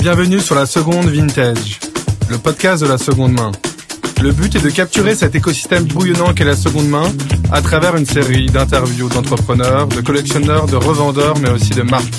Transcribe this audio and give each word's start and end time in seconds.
Bienvenue 0.00 0.40
sur 0.40 0.54
la 0.54 0.64
seconde 0.64 1.10
vintage, 1.10 1.78
le 2.30 2.38
podcast 2.38 2.82
de 2.82 2.88
la 2.88 2.96
seconde 2.96 3.32
main. 3.32 3.52
Le 4.22 4.32
but 4.32 4.54
est 4.54 4.64
de 4.64 4.70
capturer 4.70 5.14
cet 5.14 5.34
écosystème 5.34 5.84
bouillonnant 5.84 6.32
qu'est 6.32 6.46
la 6.46 6.56
seconde 6.56 6.88
main 6.88 7.04
à 7.52 7.60
travers 7.60 7.94
une 7.96 8.06
série 8.06 8.46
d'interviews 8.46 9.10
d'entrepreneurs, 9.10 9.88
de 9.88 10.00
collectionneurs, 10.00 10.64
de 10.68 10.76
revendeurs, 10.76 11.38
mais 11.40 11.50
aussi 11.50 11.74
de 11.74 11.82
marques. 11.82 12.14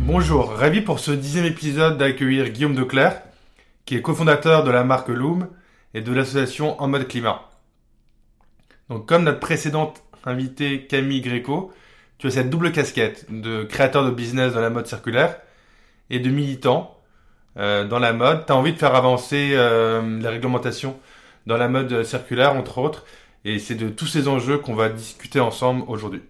Bonjour, 0.00 0.50
ravi 0.50 0.82
pour 0.82 0.98
ce 0.98 1.12
dixième 1.12 1.46
épisode 1.46 1.96
d'accueillir 1.96 2.50
Guillaume 2.50 2.74
Declerc, 2.74 3.22
qui 3.86 3.96
est 3.96 4.02
cofondateur 4.02 4.62
de 4.62 4.70
la 4.70 4.84
marque 4.84 5.08
Loom 5.08 5.48
et 5.94 6.02
de 6.02 6.12
l'association 6.12 6.78
En 6.78 6.88
mode 6.88 7.08
climat. 7.08 7.48
Donc 8.90 9.06
comme 9.06 9.22
notre 9.22 9.40
précédente 9.40 10.02
invitée 10.26 10.86
Camille 10.86 11.22
Gréco, 11.22 11.72
tu 12.18 12.26
as 12.26 12.32
cette 12.32 12.50
double 12.50 12.70
casquette 12.70 13.24
de 13.30 13.64
créateur 13.64 14.04
de 14.04 14.10
business 14.10 14.52
dans 14.52 14.60
la 14.60 14.68
mode 14.68 14.86
circulaire 14.86 15.36
et 16.10 16.18
de 16.18 16.28
militant 16.28 16.96
euh, 17.56 17.86
dans 17.86 17.98
la 17.98 18.12
mode. 18.12 18.46
Tu 18.46 18.52
as 18.52 18.56
envie 18.56 18.72
de 18.72 18.78
faire 18.78 18.94
avancer 18.94 19.50
euh, 19.54 20.20
la 20.20 20.30
réglementation 20.30 20.96
dans 21.46 21.56
la 21.56 21.68
mode 21.68 22.04
circulaire, 22.04 22.54
entre 22.54 22.78
autres. 22.78 23.04
Et 23.44 23.58
c'est 23.58 23.74
de 23.74 23.88
tous 23.88 24.06
ces 24.06 24.28
enjeux 24.28 24.58
qu'on 24.58 24.74
va 24.74 24.88
discuter 24.88 25.40
ensemble 25.40 25.84
aujourd'hui. 25.88 26.20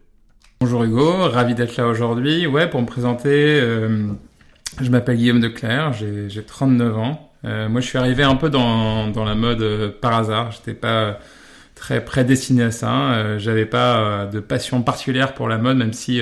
Bonjour 0.60 0.84
Hugo, 0.84 1.28
ravi 1.28 1.54
d'être 1.54 1.76
là 1.76 1.86
aujourd'hui. 1.86 2.46
Ouais, 2.46 2.68
pour 2.68 2.80
me 2.80 2.86
présenter, 2.86 3.58
euh, 3.60 4.08
je 4.80 4.90
m'appelle 4.90 5.16
Guillaume 5.16 5.40
Declerc, 5.40 5.94
j'ai 5.94 6.42
39 6.42 6.98
ans. 6.98 7.32
moi, 7.42 7.80
je 7.80 7.86
suis 7.86 7.98
arrivé 7.98 8.22
un 8.22 8.36
peu 8.36 8.50
dans, 8.50 9.08
dans 9.08 9.24
la 9.24 9.34
mode 9.34 9.98
par 10.00 10.14
hasard. 10.14 10.52
J'étais 10.52 10.74
pas 10.74 11.18
très 11.74 12.04
prédestiné 12.04 12.64
à 12.64 12.70
ça. 12.70 12.90
Hein. 12.90 13.38
J'avais 13.38 13.64
pas 13.64 14.26
de 14.26 14.38
passion 14.38 14.82
particulière 14.82 15.34
pour 15.34 15.48
la 15.48 15.56
mode, 15.56 15.78
même 15.78 15.94
si 15.94 16.20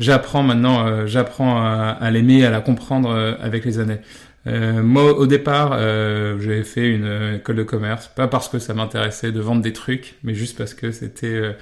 j'apprends 0.00 0.42
maintenant, 0.42 1.06
j'apprends 1.06 1.58
à, 1.58 1.96
à 2.00 2.10
l'aimer, 2.10 2.44
à 2.44 2.50
la 2.50 2.60
comprendre 2.60 3.36
avec 3.40 3.64
les 3.64 3.78
années. 3.78 4.00
Euh, 4.46 4.82
moi, 4.82 5.18
au 5.18 5.26
départ, 5.26 5.72
euh, 5.74 6.38
j'avais 6.40 6.64
fait 6.64 6.88
une 6.88 7.36
école 7.36 7.56
de 7.56 7.62
commerce, 7.62 8.08
pas 8.08 8.26
parce 8.26 8.48
que 8.48 8.58
ça 8.58 8.72
m'intéressait 8.74 9.32
de 9.32 9.40
vendre 9.40 9.62
des 9.62 9.72
trucs, 9.72 10.14
mais 10.22 10.34
juste 10.34 10.56
parce 10.56 10.72
que 10.72 10.92
c'était 10.92 11.26
euh, 11.26 11.52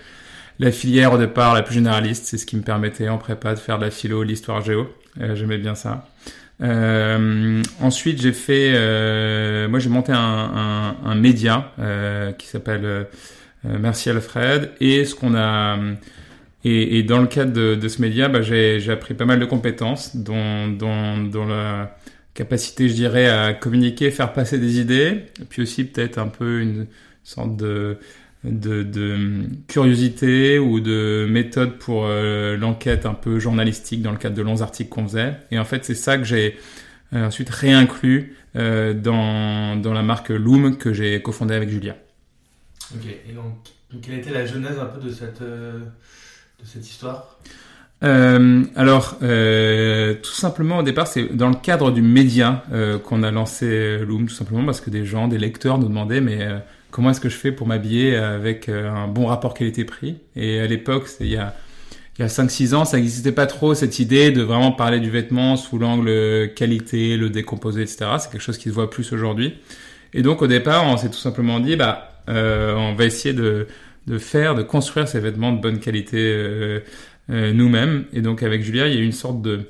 la 0.60 0.70
filière 0.70 1.12
au 1.12 1.18
départ 1.18 1.54
la 1.54 1.62
plus 1.62 1.74
généraliste. 1.74 2.26
C'est 2.26 2.38
ce 2.38 2.46
qui 2.46 2.56
me 2.56 2.62
permettait 2.62 3.08
en 3.08 3.18
prépa 3.18 3.54
de 3.54 3.58
faire 3.58 3.78
de 3.78 3.84
la 3.84 3.90
philo, 3.90 4.22
l'histoire 4.22 4.62
géo. 4.62 4.92
Euh, 5.20 5.34
j'aimais 5.34 5.58
bien 5.58 5.74
ça. 5.74 6.08
ensuite, 7.80 8.20
j'ai 8.22 8.32
fait, 8.32 8.72
moi, 9.68 9.78
j'ai 9.80 9.88
monté 9.88 10.12
un, 10.12 10.18
un, 10.18 10.96
un 11.04 11.14
média 11.14 11.72
qui 12.38 12.46
s'appelle 12.46 13.06
Merci 13.64 14.10
Alfred, 14.10 14.70
et 14.80 15.04
ce 15.04 15.14
qu'on 15.14 15.34
a 15.36 15.76
et, 16.64 17.02
dans 17.04 17.20
le 17.20 17.28
cadre 17.28 17.52
de, 17.52 17.88
ce 17.88 18.02
média, 18.02 18.28
bah, 18.28 18.42
j'ai 18.42 18.90
appris 18.90 19.14
pas 19.14 19.24
mal 19.24 19.38
de 19.38 19.44
compétences, 19.44 20.16
dont, 20.16 21.46
la 21.48 21.96
capacité, 22.34 22.88
je 22.88 22.94
dirais, 22.94 23.28
à 23.28 23.54
communiquer, 23.54 24.10
faire 24.10 24.32
passer 24.32 24.58
des 24.58 24.80
idées, 24.80 25.26
puis 25.48 25.62
aussi 25.62 25.84
peut-être 25.84 26.18
un 26.18 26.26
peu 26.26 26.60
une 26.60 26.86
sorte 27.22 27.56
de, 27.56 27.98
curiosité 29.68 30.58
ou 30.58 30.80
de 30.80 31.26
méthode 31.30 31.78
pour 31.78 32.06
euh, 32.06 32.56
l'enquête 32.56 33.06
un 33.06 33.14
peu 33.14 33.38
journalistique 33.38 34.02
dans 34.02 34.12
le 34.12 34.18
cadre 34.18 34.36
de 34.36 34.42
longs 34.42 34.60
articles 34.60 34.90
qu'on 34.90 35.06
faisait. 35.06 35.34
Et 35.52 35.58
en 35.60 35.64
fait, 35.64 35.84
c'est 35.84 35.94
ça 35.94 36.18
que 36.18 36.24
j'ai 36.24 36.56
euh, 37.12 37.26
ensuite 37.26 37.50
réinclus 37.50 38.36
euh, 38.56 38.94
dans, 38.94 39.76
dans 39.76 39.92
la 39.92 40.02
marque 40.02 40.30
Loom 40.30 40.76
que 40.76 40.92
j'ai 40.92 41.22
cofondée 41.22 41.54
avec 41.54 41.68
Julia. 41.68 41.96
Ok, 42.94 43.06
et 43.06 43.32
donc, 43.32 43.54
quelle 44.02 44.18
était 44.18 44.32
la 44.32 44.44
genèse 44.44 44.78
un 44.78 44.86
peu 44.86 45.00
de 45.00 45.10
cette, 45.10 45.42
de 46.60 46.66
cette 46.66 46.88
histoire 46.88 47.38
euh, 48.04 48.64
alors, 48.76 49.16
euh, 49.22 50.14
tout 50.22 50.32
simplement, 50.32 50.78
au 50.78 50.82
départ, 50.82 51.06
c'est 51.06 51.34
dans 51.34 51.48
le 51.48 51.56
cadre 51.56 51.90
du 51.90 52.02
média 52.02 52.62
euh, 52.72 52.98
qu'on 52.98 53.22
a 53.22 53.30
lancé 53.30 53.98
Loom, 53.98 54.26
tout 54.26 54.34
simplement 54.34 54.64
parce 54.64 54.80
que 54.80 54.90
des 54.90 55.04
gens, 55.04 55.28
des 55.28 55.38
lecteurs 55.38 55.78
nous 55.78 55.88
demandaient, 55.88 56.20
mais 56.20 56.38
euh, 56.42 56.58
comment 56.90 57.10
est-ce 57.10 57.20
que 57.20 57.28
je 57.28 57.36
fais 57.36 57.50
pour 57.50 57.66
m'habiller 57.66 58.16
avec 58.16 58.68
euh, 58.68 58.90
un 58.90 59.08
bon 59.08 59.26
rapport 59.26 59.54
qualité-prix? 59.54 60.18
Et 60.36 60.60
à 60.60 60.66
l'époque, 60.66 61.08
il 61.20 61.26
y 61.26 61.36
a, 61.36 61.56
il 62.18 62.22
y 62.22 62.24
a 62.24 62.28
5-6 62.28 62.74
ans, 62.74 62.84
ça 62.84 62.98
n'existait 62.98 63.32
pas 63.32 63.46
trop 63.46 63.74
cette 63.74 63.98
idée 63.98 64.30
de 64.30 64.42
vraiment 64.42 64.72
parler 64.72 65.00
du 65.00 65.10
vêtement 65.10 65.56
sous 65.56 65.78
l'angle 65.78 66.52
qualité, 66.54 67.16
le 67.16 67.30
décomposer, 67.30 67.82
etc. 67.82 68.06
C'est 68.20 68.30
quelque 68.30 68.42
chose 68.42 68.58
qui 68.58 68.68
se 68.68 68.74
voit 68.74 68.90
plus 68.90 69.12
aujourd'hui. 69.12 69.54
Et 70.14 70.22
donc, 70.22 70.40
au 70.40 70.46
départ, 70.46 70.86
on 70.86 70.96
s'est 70.96 71.10
tout 71.10 71.18
simplement 71.18 71.58
dit, 71.58 71.76
bah, 71.76 72.12
on 72.28 72.94
va 72.96 73.04
essayer 73.04 73.34
de, 73.34 73.66
de 74.08 74.18
faire, 74.18 74.54
de 74.54 74.62
construire 74.62 75.06
ces 75.06 75.20
vêtements 75.20 75.52
de 75.52 75.60
bonne 75.60 75.78
qualité 75.78 76.82
euh, 77.30 77.52
nous-mêmes. 77.52 78.06
Et 78.14 78.22
donc 78.22 78.42
avec 78.42 78.62
Julia, 78.62 78.88
il 78.88 78.94
y 78.94 78.96
a 78.96 79.00
eu 79.00 79.04
une 79.04 79.12
sorte 79.12 79.42
de, 79.42 79.60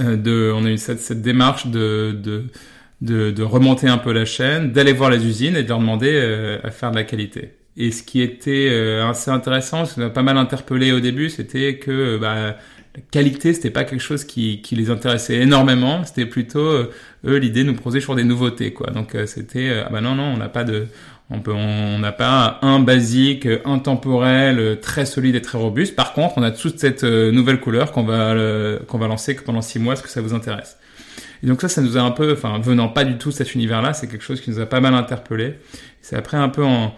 euh, 0.00 0.52
on 0.56 0.64
a 0.64 0.70
eu 0.70 0.78
cette, 0.78 1.22
démarche 1.22 1.68
de, 1.68 2.44
remonter 3.42 3.86
un 3.86 3.98
peu 3.98 4.12
la 4.12 4.24
chaîne, 4.24 4.72
d'aller 4.72 4.92
voir 4.92 5.10
les 5.10 5.24
usines 5.24 5.56
et 5.56 5.62
de 5.62 5.68
leur 5.68 5.78
demander 5.78 6.10
euh, 6.12 6.58
à 6.64 6.72
faire 6.72 6.90
de 6.90 6.96
la 6.96 7.04
qualité. 7.04 7.52
Et 7.76 7.92
ce 7.92 8.02
qui 8.02 8.22
était 8.22 8.70
assez 9.02 9.32
intéressant, 9.32 9.84
ce 9.84 9.94
qui 9.94 10.00
m'a 10.00 10.10
pas 10.10 10.22
mal 10.22 10.38
interpellé 10.38 10.92
au 10.92 11.00
début, 11.00 11.28
c'était 11.28 11.78
que 11.78 12.18
bah, 12.18 12.56
la 12.94 13.02
qualité, 13.10 13.52
c'était 13.52 13.70
pas 13.70 13.82
quelque 13.82 14.00
chose 14.00 14.24
qui, 14.24 14.62
les 14.70 14.90
intéressait 14.90 15.40
énormément. 15.40 16.04
C'était 16.04 16.26
plutôt 16.26 16.72
eux 17.24 17.36
l'idée 17.36 17.64
de 17.64 17.70
nous 17.70 17.74
proposer 17.74 17.98
toujours 17.98 18.14
des 18.14 18.22
nouveautés, 18.22 18.72
quoi. 18.72 18.92
Donc 18.92 19.16
c'était 19.26 19.82
ah 19.84 19.88
bah 19.90 20.00
non 20.00 20.14
non, 20.14 20.22
on 20.22 20.36
n'a 20.36 20.48
pas 20.48 20.62
de, 20.62 20.86
on 21.30 21.40
peut, 21.40 21.52
on 21.52 21.98
n'a 21.98 22.12
pas 22.12 22.58
un 22.60 22.80
basique, 22.80 23.48
intemporel, 23.64 24.78
très 24.80 25.06
solide 25.06 25.34
et 25.34 25.42
très 25.42 25.56
robuste. 25.56 25.96
Par 25.96 26.12
contre, 26.12 26.34
on 26.36 26.42
a 26.42 26.50
toute 26.50 26.78
cette 26.78 27.04
euh, 27.04 27.32
nouvelle 27.32 27.60
couleur 27.60 27.92
qu'on 27.92 28.04
va 28.04 28.32
euh, 28.32 28.78
qu'on 28.86 28.98
va 28.98 29.08
lancer 29.08 29.34
pendant 29.34 29.62
six 29.62 29.78
mois. 29.78 29.94
Est-ce 29.94 30.02
que 30.02 30.10
ça 30.10 30.20
vous 30.20 30.34
intéresse? 30.34 30.76
Et 31.42 31.46
donc 31.46 31.62
ça, 31.62 31.68
ça 31.68 31.80
nous 31.80 31.96
a 31.96 32.02
un 32.02 32.10
peu, 32.10 32.32
enfin, 32.32 32.58
venant 32.58 32.88
pas 32.88 33.04
du 33.04 33.16
tout 33.16 33.30
de 33.30 33.34
cet 33.34 33.54
univers-là, 33.54 33.94
c'est 33.94 34.06
quelque 34.06 34.22
chose 34.22 34.40
qui 34.40 34.50
nous 34.50 34.60
a 34.60 34.66
pas 34.66 34.80
mal 34.80 34.94
interpellé. 34.94 35.58
C'est 36.02 36.16
après 36.16 36.36
un 36.36 36.48
peu 36.48 36.64
en 36.64 36.94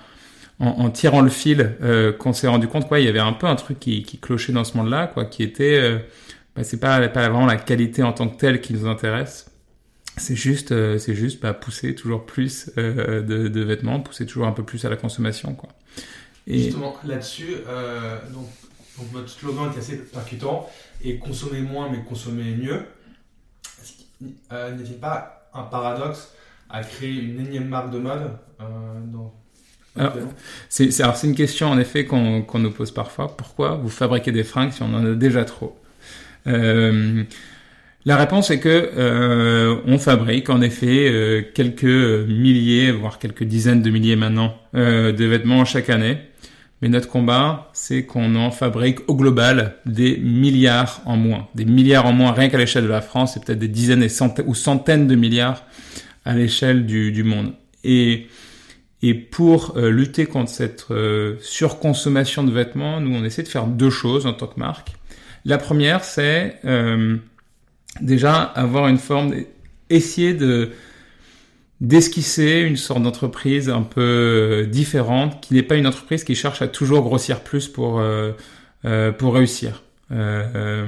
en, 0.58 0.88
tirant 0.88 1.20
le 1.20 1.28
fil 1.28 1.76
euh, 1.82 2.12
qu'on 2.12 2.32
s'est 2.32 2.48
rendu 2.48 2.66
compte 2.66 2.88
quoi 2.88 2.98
il 2.98 3.04
y 3.04 3.08
avait 3.08 3.18
un 3.18 3.34
peu 3.34 3.46
un 3.46 3.56
truc 3.56 3.78
qui, 3.78 4.02
qui 4.04 4.16
clochait 4.16 4.54
dans 4.54 4.64
ce 4.64 4.74
monde-là 4.78 5.06
quoi 5.06 5.26
qui 5.26 5.42
était 5.42 6.02
bah, 6.56 6.64
c'est 6.64 6.80
pas 6.80 7.06
pas 7.08 7.28
vraiment 7.28 7.44
la 7.44 7.56
qualité 7.56 8.02
en 8.02 8.14
tant 8.14 8.26
que 8.26 8.38
telle 8.38 8.62
qui 8.62 8.72
nous 8.72 8.86
intéresse 8.86 9.50
c'est 10.16 10.36
juste, 10.36 10.72
euh, 10.72 10.98
c'est 10.98 11.14
juste 11.14 11.42
bah, 11.42 11.52
pousser 11.52 11.94
toujours 11.94 12.24
plus 12.24 12.70
euh, 12.78 13.22
de, 13.22 13.48
de, 13.48 13.62
vêtements, 13.62 14.00
pousser 14.00 14.26
toujours 14.26 14.46
un 14.46 14.52
peu 14.52 14.64
plus 14.64 14.84
à 14.84 14.90
la 14.90 14.96
consommation, 14.96 15.54
quoi. 15.54 15.68
Et... 16.46 16.64
Justement, 16.64 16.96
là-dessus, 17.04 17.56
euh, 17.66 18.18
donc, 18.32 18.46
donc, 18.98 19.12
votre 19.12 19.28
slogan 19.28 19.70
est 19.74 19.78
assez 19.78 19.98
percutant 19.98 20.68
et 21.02 21.18
consommer 21.18 21.60
moins 21.60 21.90
mais 21.90 22.02
consommer 22.02 22.54
mieux. 22.54 22.82
Euh, 24.52 24.74
N'y 24.74 24.82
a-t-il 24.82 24.98
pas 24.98 25.50
un 25.52 25.64
paradoxe 25.64 26.32
à 26.70 26.82
créer 26.82 27.10
une 27.10 27.40
énième 27.40 27.68
marque 27.68 27.90
de 27.90 27.98
mode 27.98 28.30
dans 29.12 29.34
c'est 30.68 31.24
une 31.24 31.34
question 31.34 31.70
en 31.70 31.78
effet 31.78 32.04
qu'on 32.04 32.42
qu'on 32.42 32.58
nous 32.58 32.70
pose 32.70 32.90
parfois. 32.90 33.34
Pourquoi 33.34 33.76
vous 33.76 33.88
fabriquez 33.88 34.32
des 34.32 34.44
fringues 34.44 34.72
si 34.72 34.82
on 34.82 34.92
en 34.94 35.06
a 35.06 35.14
déjà 35.14 35.44
trop? 35.44 35.78
Euh, 36.46 37.24
la 38.06 38.16
réponse 38.16 38.52
est 38.52 38.60
que 38.60 38.92
euh, 38.96 39.80
on 39.84 39.98
fabrique 39.98 40.48
en 40.48 40.62
effet 40.62 41.10
euh, 41.10 41.42
quelques 41.52 41.82
milliers, 41.82 42.92
voire 42.92 43.18
quelques 43.18 43.42
dizaines 43.42 43.82
de 43.82 43.90
milliers 43.90 44.14
maintenant 44.14 44.54
euh, 44.76 45.10
de 45.10 45.24
vêtements 45.24 45.64
chaque 45.64 45.90
année. 45.90 46.16
Mais 46.80 46.88
notre 46.88 47.08
combat, 47.08 47.68
c'est 47.72 48.04
qu'on 48.04 48.36
en 48.36 48.52
fabrique 48.52 49.00
au 49.08 49.16
global 49.16 49.78
des 49.86 50.18
milliards 50.18 51.00
en 51.04 51.16
moins. 51.16 51.48
Des 51.56 51.64
milliards 51.64 52.06
en 52.06 52.12
moins 52.12 52.30
rien 52.30 52.48
qu'à 52.48 52.58
l'échelle 52.58 52.84
de 52.84 52.88
la 52.88 53.00
France, 53.00 53.36
et 53.36 53.40
peut-être 53.40 53.58
des 53.58 53.66
dizaines 53.66 54.04
et 54.04 54.08
centaines, 54.08 54.44
ou 54.46 54.54
centaines 54.54 55.08
de 55.08 55.16
milliards 55.16 55.64
à 56.24 56.34
l'échelle 56.34 56.86
du, 56.86 57.24
monde. 57.24 57.54
Et, 57.82 58.28
et 59.02 59.14
pour 59.14 59.76
euh, 59.76 59.90
lutter 59.90 60.26
contre 60.26 60.50
cette 60.50 60.86
surconsommation 61.40 62.44
de 62.44 62.52
vêtements, 62.52 63.00
nous, 63.00 63.16
on 63.16 63.24
essaie 63.24 63.42
de 63.42 63.48
faire 63.48 63.66
deux 63.66 63.90
choses 63.90 64.26
en 64.26 64.32
tant 64.32 64.46
que 64.46 64.60
marque. 64.60 64.92
La 65.44 65.58
première, 65.58 66.04
c'est 66.04 66.60
déjà 68.00 68.42
avoir 68.42 68.88
une 68.88 68.98
forme, 68.98 69.34
essayer 69.90 70.34
de 70.34 70.70
d'esquisser 71.82 72.60
une 72.60 72.78
sorte 72.78 73.02
d'entreprise 73.02 73.68
un 73.68 73.82
peu 73.82 74.00
euh, 74.00 74.66
différente, 74.66 75.42
qui 75.42 75.52
n'est 75.52 75.62
pas 75.62 75.76
une 75.76 75.86
entreprise 75.86 76.24
qui 76.24 76.34
cherche 76.34 76.62
à 76.62 76.68
toujours 76.68 77.02
grossir 77.02 77.40
plus 77.40 77.68
pour 77.68 78.00
euh, 78.00 78.32
euh, 78.86 79.10
pour 79.10 79.34
réussir. 79.34 79.82
Il 80.10 80.16
euh, 80.16 80.86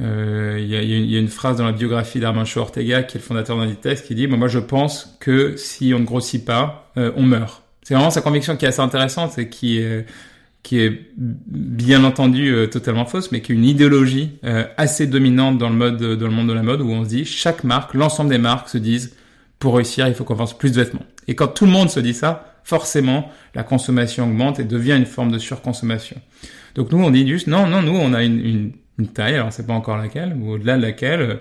euh, 0.00 0.64
y, 0.66 0.76
a, 0.76 0.82
y, 0.82 1.16
a, 1.16 1.18
une 1.18 1.28
phrase 1.28 1.58
dans 1.58 1.66
la 1.66 1.72
biographie 1.72 2.20
d'Armancho 2.20 2.60
Ortega, 2.60 3.02
qui 3.02 3.18
est 3.18 3.20
le 3.20 3.24
fondateur 3.24 3.58
d'Inditex, 3.58 4.02
qui 4.02 4.14
dit 4.14 4.26
moi 4.28 4.48
je 4.48 4.60
pense 4.60 5.16
que 5.20 5.56
si 5.56 5.92
on 5.92 5.98
ne 5.98 6.04
grossit 6.04 6.44
pas, 6.44 6.90
on 6.96 7.22
meurt. 7.22 7.64
C'est 7.82 7.94
vraiment 7.94 8.10
sa 8.10 8.22
conviction 8.22 8.56
qui 8.56 8.64
est 8.64 8.68
assez 8.68 8.80
intéressante 8.80 9.36
et 9.38 9.48
qui 9.48 9.82
qui 10.68 10.80
est 10.80 11.00
bien 11.16 12.04
entendu 12.04 12.52
euh, 12.52 12.66
totalement 12.66 13.06
fausse, 13.06 13.32
mais 13.32 13.40
qui 13.40 13.52
est 13.52 13.54
une 13.54 13.64
idéologie 13.64 14.32
euh, 14.44 14.66
assez 14.76 15.06
dominante 15.06 15.56
dans 15.56 15.70
le 15.70 15.74
mode, 15.74 15.96
dans 15.96 16.26
le 16.26 16.30
monde 16.30 16.50
de 16.50 16.52
la 16.52 16.62
mode, 16.62 16.82
où 16.82 16.90
on 16.90 17.04
se 17.04 17.08
dit 17.08 17.24
chaque 17.24 17.64
marque, 17.64 17.94
l'ensemble 17.94 18.28
des 18.28 18.36
marques 18.36 18.68
se 18.68 18.76
disent 18.76 19.16
pour 19.58 19.76
réussir, 19.76 20.06
il 20.08 20.14
faut 20.14 20.24
qu'on 20.24 20.34
vende 20.34 20.58
plus 20.58 20.72
de 20.72 20.82
vêtements. 20.82 21.06
Et 21.26 21.34
quand 21.34 21.48
tout 21.48 21.64
le 21.64 21.70
monde 21.70 21.88
se 21.88 22.00
dit 22.00 22.12
ça, 22.12 22.60
forcément, 22.64 23.32
la 23.54 23.62
consommation 23.62 24.24
augmente 24.24 24.60
et 24.60 24.64
devient 24.64 24.92
une 24.94 25.06
forme 25.06 25.32
de 25.32 25.38
surconsommation. 25.38 26.20
Donc 26.74 26.92
nous, 26.92 27.02
on 27.02 27.10
dit 27.10 27.26
juste 27.26 27.46
non, 27.46 27.66
non, 27.66 27.80
nous, 27.80 27.96
on 27.96 28.12
a 28.12 28.22
une, 28.22 28.38
une, 28.38 28.72
une 28.98 29.08
taille, 29.08 29.36
alors 29.36 29.54
c'est 29.54 29.66
pas 29.66 29.72
encore 29.72 29.96
laquelle, 29.96 30.36
ou 30.38 30.50
au-delà 30.50 30.76
de 30.76 30.82
laquelle, 30.82 31.40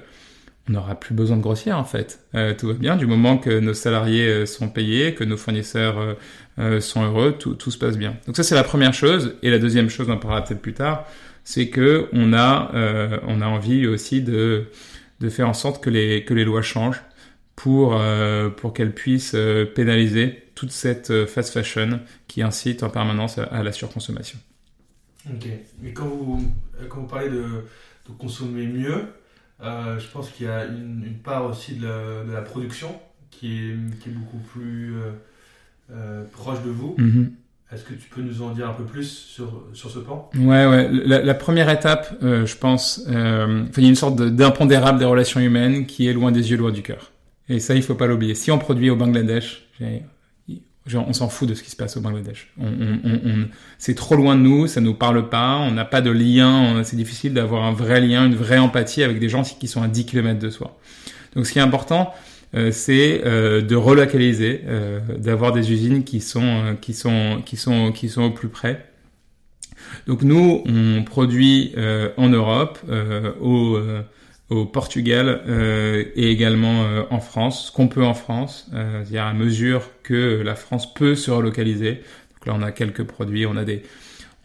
on 0.69 0.73
n'aura 0.73 0.95
plus 0.95 1.13
besoin 1.13 1.37
de 1.37 1.41
grossir 1.41 1.77
en 1.77 1.83
fait. 1.83 2.19
Euh, 2.35 2.53
tout 2.53 2.67
va 2.67 2.73
bien 2.73 2.95
du 2.97 3.05
moment 3.05 3.37
que 3.37 3.59
nos 3.59 3.73
salariés 3.73 4.27
euh, 4.27 4.45
sont 4.45 4.69
payés, 4.69 5.13
que 5.13 5.23
nos 5.23 5.37
fournisseurs 5.37 6.17
euh, 6.59 6.81
sont 6.81 7.03
heureux, 7.03 7.35
tout, 7.37 7.55
tout, 7.55 7.71
se 7.71 7.77
passe 7.77 7.97
bien. 7.97 8.17
Donc 8.25 8.35
ça 8.35 8.43
c'est 8.43 8.55
la 8.55 8.63
première 8.63 8.93
chose. 8.93 9.35
Et 9.41 9.49
la 9.49 9.59
deuxième 9.59 9.89
chose, 9.89 10.09
on 10.09 10.13
en 10.13 10.17
parlera 10.17 10.43
peut-être 10.43 10.61
plus 10.61 10.73
tard, 10.73 11.05
c'est 11.43 11.69
que 11.69 12.09
on 12.13 12.33
a 12.33 12.71
on 13.27 13.41
a 13.41 13.47
envie 13.47 13.87
aussi 13.87 14.21
de 14.21 14.65
de 15.19 15.29
faire 15.29 15.47
en 15.47 15.53
sorte 15.53 15.83
que 15.83 15.89
les 15.89 16.25
que 16.25 16.33
les 16.33 16.43
lois 16.43 16.61
changent 16.61 17.01
pour 17.55 17.99
pour 18.57 18.73
qu'elles 18.73 18.93
puissent 18.93 19.35
pénaliser 19.75 20.43
toute 20.55 20.71
cette 20.71 21.25
fast 21.25 21.53
fashion 21.53 22.01
qui 22.27 22.41
incite 22.41 22.83
en 22.83 22.89
permanence 22.89 23.37
à, 23.37 23.63
la 23.63 23.71
surconsommation. 23.71 24.39
Ok. 25.29 25.47
Mais 25.81 25.93
quand 25.93 26.07
vous 26.07 26.43
quand 26.89 27.01
vous 27.01 27.07
parlez 27.07 27.29
de, 27.29 27.43
de 27.43 28.11
consommer 28.17 28.67
mieux 28.67 29.05
euh, 29.63 29.99
je 29.99 30.07
pense 30.07 30.29
qu'il 30.29 30.45
y 30.45 30.49
a 30.49 30.65
une, 30.65 31.15
part 31.23 31.45
aussi 31.45 31.75
de 31.75 31.87
la, 32.31 32.41
production 32.41 32.95
qui 33.31 33.57
est, 33.57 33.99
qui 33.99 34.09
est, 34.09 34.11
beaucoup 34.11 34.37
plus 34.37 34.95
euh, 34.95 35.11
euh, 35.91 36.23
proche 36.31 36.61
de 36.63 36.69
vous. 36.69 36.95
Mhm. 36.97 37.31
Est-ce 37.71 37.83
que 37.83 37.93
tu 37.93 38.07
peux 38.09 38.21
nous 38.21 38.41
en 38.41 38.51
dire 38.51 38.69
un 38.69 38.73
peu 38.73 38.85
plus 38.85 39.09
sur, 39.09 39.65
sur 39.73 39.89
ce 39.91 39.99
plan 39.99 40.29
Ouais, 40.35 40.65
ouais. 40.65 40.89
La, 40.89 41.33
première 41.33 41.69
étape, 41.69 42.15
je 42.21 42.55
pense, 42.55 43.03
il 43.07 43.13
y 43.13 43.85
a 43.85 43.89
une 43.89 43.95
sorte 43.95 44.21
d'impondérable 44.21 44.99
des 44.99 45.05
relations 45.05 45.41
humaines 45.41 45.85
qui 45.85 46.07
est 46.07 46.13
loin 46.13 46.31
des 46.31 46.49
yeux, 46.49 46.55
loin 46.55 46.71
du 46.71 46.81
cœur. 46.81 47.11
Et 47.49 47.59
ça, 47.59 47.75
il 47.75 47.83
faut 47.83 47.95
pas 47.95 48.07
l'oublier. 48.07 48.35
Si 48.35 48.51
on 48.51 48.57
produit 48.57 48.89
au 48.89 48.95
Bangladesh, 48.95 49.67
On 50.95 51.13
s'en 51.13 51.29
fout 51.29 51.47
de 51.47 51.53
ce 51.53 51.63
qui 51.63 51.69
se 51.69 51.75
passe 51.75 51.97
au 51.97 52.01
Bangladesh. 52.01 52.51
On, 52.59 52.71
c'est 53.77 53.95
trop 53.95 54.15
loin 54.15 54.35
de 54.35 54.41
nous, 54.41 54.67
ça 54.67 54.81
nous 54.81 54.93
parle 54.93 55.29
pas, 55.29 55.57
on 55.57 55.71
n'a 55.71 55.85
pas 55.85 56.01
de 56.01 56.11
lien, 56.11 56.83
c'est 56.83 56.95
difficile 56.95 57.33
d'avoir 57.33 57.63
un 57.63 57.73
vrai 57.73 57.99
lien, 58.01 58.25
une 58.25 58.35
vraie 58.35 58.57
empathie 58.57 59.03
avec 59.03 59.19
des 59.19 59.29
gens 59.29 59.43
qui 59.43 59.67
sont 59.67 59.81
à 59.81 59.87
10 59.87 60.05
km 60.05 60.39
de 60.39 60.49
soi. 60.49 60.77
Donc 61.35 61.45
ce 61.45 61.51
qui 61.51 61.59
est 61.59 61.61
important, 61.61 62.13
euh, 62.55 62.71
c'est 62.71 63.21
euh, 63.25 63.61
de 63.61 63.75
relocaliser, 63.75 64.61
euh, 64.67 64.99
d'avoir 65.17 65.51
des 65.51 65.71
usines 65.71 66.03
qui 66.03 66.21
sont, 66.21 66.77
qui, 66.81 66.93
sont, 66.93 67.41
qui, 67.45 67.57
sont, 67.57 67.91
qui 67.91 68.09
sont 68.09 68.23
au 68.23 68.31
plus 68.31 68.47
près. 68.47 68.85
Donc 70.07 70.21
nous, 70.21 70.63
on 70.65 71.03
produit 71.03 71.73
en 72.17 72.29
Europe, 72.29 72.79
au 73.39 73.77
au 74.49 74.65
Portugal 74.65 75.41
euh, 75.47 76.05
et 76.15 76.31
également 76.31 76.83
euh, 76.83 77.03
en 77.09 77.19
France, 77.19 77.67
ce 77.67 77.71
qu'on 77.71 77.87
peut 77.87 78.03
en 78.03 78.13
France, 78.13 78.67
euh, 78.73 79.03
c'est-à-dire 79.03 79.25
à 79.25 79.33
mesure 79.33 79.89
que 80.03 80.41
la 80.43 80.55
France 80.55 80.93
peut 80.93 81.15
se 81.15 81.31
relocaliser. 81.31 81.95
Donc 81.95 82.45
là, 82.45 82.53
on 82.55 82.61
a 82.61 82.71
quelques 82.71 83.03
produits, 83.03 83.45
on 83.45 83.57
a 83.57 83.65
des, 83.65 83.83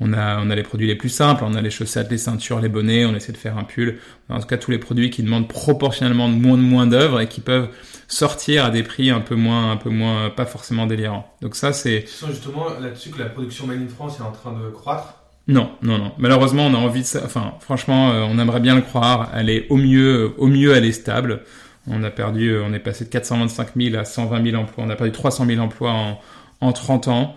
on 0.01 0.13
a, 0.13 0.41
on 0.41 0.51
a 0.51 0.57
les 0.57 0.65
produits 0.65 0.89
les 0.89 0.97
plus 0.97 1.09
simples, 1.09 1.45
on 1.47 1.55
a 1.55 1.61
les 1.61 1.71
chaussettes, 1.71 2.11
les 2.11 2.19
ceintures, 2.19 2.61
les 2.61 2.69
bonnets, 2.69 3.05
on 3.05 3.15
essaie 3.15 3.31
de 3.31 3.37
faire 3.37 3.57
un 3.57 3.63
pull. 3.63 3.99
En 4.29 4.41
tout 4.41 4.47
cas, 4.47 4.59
tous 4.59 4.73
les 4.73 4.79
produits 4.79 5.11
qui 5.11 5.23
demandent 5.23 5.49
proportionnellement 5.49 6.29
moins 6.29 6.57
de 6.57 6.63
moins 6.63 6.87
d'œuvres 6.87 7.21
et 7.21 7.29
qui 7.29 7.41
peuvent 7.41 7.69
sortir 8.09 8.65
à 8.65 8.71
des 8.71 8.83
prix 8.83 9.11
un 9.11 9.21
peu 9.21 9.37
moins, 9.37 9.71
un 9.71 9.77
peu 9.77 9.91
moins, 9.91 10.31
pas 10.31 10.47
forcément 10.47 10.87
délirants. 10.87 11.33
Donc 11.43 11.55
ça, 11.55 11.73
c'est. 11.73 12.09
Sens 12.09 12.31
justement 12.31 12.71
là-dessus 12.81 13.11
que 13.11 13.21
la 13.21 13.27
production 13.27 13.69
made 13.69 13.81
in 13.81 13.89
France 13.89 14.19
est 14.19 14.23
en 14.23 14.33
train 14.33 14.53
de 14.53 14.69
croître. 14.71 15.22
Non, 15.49 15.73
non, 15.83 15.99
non. 15.99 16.13
Malheureusement, 16.19 16.67
on 16.67 16.75
a 16.75 16.79
envie 16.79 17.01
de 17.01 17.07
ça. 17.07 17.23
Enfin, 17.25 17.55
franchement, 17.61 18.11
euh, 18.11 18.27
on 18.29 18.39
aimerait 18.39 18.61
bien 18.61 18.77
le 18.77 18.83
croire. 18.83 19.31
Elle 19.35 19.51
est 19.51 19.67
au 19.71 19.77
mieux, 19.77 20.35
au 20.39 20.47
mieux, 20.47 20.75
elle 20.75 20.85
est 20.85 20.93
stable. 20.93 21.43
On 21.89 22.05
a 22.05 22.11
perdu, 22.11 22.51
euh, 22.51 22.63
on 22.65 22.73
est 22.73 22.79
passé 22.79 23.05
de 23.05 23.11
425 23.11 23.71
000 23.77 23.97
à 23.97 24.05
120 24.05 24.45
000 24.51 24.63
emplois. 24.63 24.85
On 24.87 24.91
a 24.91 24.97
perdu 24.97 25.13
300 25.13 25.47
000 25.47 25.61
emplois 25.61 25.91
en, 25.91 26.21
en 26.61 26.73
30 26.73 27.09
ans. 27.09 27.37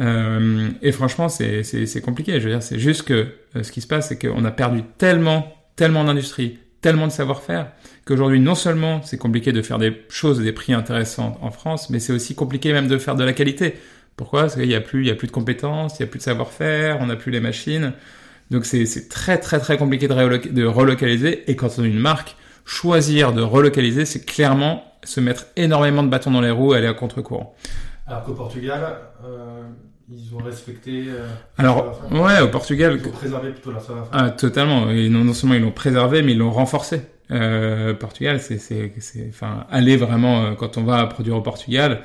Euh, 0.00 0.70
et 0.82 0.90
franchement, 0.90 1.28
c'est, 1.28 1.62
compliqué. 2.04 2.40
Je 2.40 2.44
veux 2.48 2.50
dire, 2.50 2.62
c'est 2.62 2.80
juste 2.80 3.02
que 3.02 3.28
ce 3.62 3.70
qui 3.70 3.80
se 3.80 3.86
passe, 3.86 4.08
c'est 4.08 4.18
qu'on 4.18 4.44
a 4.44 4.50
perdu 4.50 4.82
tellement, 4.98 5.54
tellement 5.76 6.02
d'industrie, 6.02 6.58
tellement 6.80 7.06
de 7.06 7.12
savoir-faire, 7.12 7.68
qu'aujourd'hui, 8.04 8.40
non 8.40 8.56
seulement 8.56 9.00
c'est 9.02 9.16
compliqué 9.16 9.52
de 9.52 9.62
faire 9.62 9.78
des 9.78 10.02
choses 10.08 10.40
et 10.40 10.42
des 10.42 10.52
prix 10.52 10.72
intéressants 10.72 11.38
en 11.40 11.52
France, 11.52 11.88
mais 11.90 12.00
c'est 12.00 12.12
aussi 12.12 12.34
compliqué 12.34 12.72
même 12.72 12.88
de 12.88 12.98
faire 12.98 13.14
de 13.14 13.22
la 13.22 13.32
qualité. 13.32 13.76
Pourquoi? 14.16 14.42
Parce 14.42 14.54
qu'il 14.54 14.68
n'y 14.68 14.74
a 14.74 14.80
plus, 14.80 15.02
il 15.02 15.08
y 15.08 15.10
a 15.10 15.14
plus 15.14 15.26
de 15.26 15.32
compétences, 15.32 15.98
il 15.98 16.02
n'y 16.02 16.08
a 16.08 16.10
plus 16.10 16.18
de 16.18 16.24
savoir-faire, 16.24 16.98
on 17.00 17.06
n'a 17.06 17.16
plus 17.16 17.32
les 17.32 17.40
machines. 17.40 17.92
Donc 18.50 18.66
c'est 18.66 19.08
très 19.08 19.38
très 19.38 19.58
très 19.58 19.76
compliqué 19.76 20.06
de, 20.06 20.50
de, 20.50 20.64
relocaliser. 20.64 21.50
Et 21.50 21.56
quand 21.56 21.78
on 21.78 21.82
a 21.82 21.86
une 21.86 21.98
marque, 21.98 22.36
choisir 22.64 23.32
de 23.32 23.42
relocaliser, 23.42 24.04
c'est 24.04 24.24
clairement 24.24 24.84
se 25.02 25.20
mettre 25.20 25.46
énormément 25.56 26.02
de 26.02 26.08
bâtons 26.08 26.30
dans 26.30 26.40
les 26.40 26.50
roues 26.50 26.74
et 26.74 26.78
aller 26.78 26.86
à 26.86 26.94
contre-courant. 26.94 27.54
Alors 28.06 28.22
qu'au 28.24 28.34
Portugal, 28.34 28.98
euh, 29.24 29.62
ils 30.10 30.34
ont 30.34 30.38
respecté. 30.38 31.04
Euh, 31.08 31.26
Alors 31.56 32.00
ouais, 32.10 32.40
au 32.40 32.48
Portugal. 32.48 32.98
Ils 33.00 33.08
ont 33.08 33.12
préservé 33.12 33.50
plutôt 33.50 33.72
la 33.72 33.80
savoir-faire. 33.80 34.18
Ah 34.18 34.30
totalement. 34.30 34.90
Et 34.90 35.08
non, 35.08 35.24
non, 35.24 35.32
seulement 35.32 35.54
ils 35.54 35.62
l'ont 35.62 35.70
préservé, 35.70 36.22
mais 36.22 36.32
ils 36.32 36.38
l'ont 36.38 36.50
renforcé. 36.50 37.02
Euh, 37.30 37.94
Portugal, 37.94 38.40
c'est 38.40 38.58
c'est 38.58 38.92
enfin 39.30 39.66
aller 39.70 39.96
vraiment 39.96 40.44
euh, 40.44 40.54
quand 40.54 40.76
on 40.76 40.84
va 40.84 41.06
produire 41.06 41.36
au 41.36 41.40
Portugal 41.40 42.02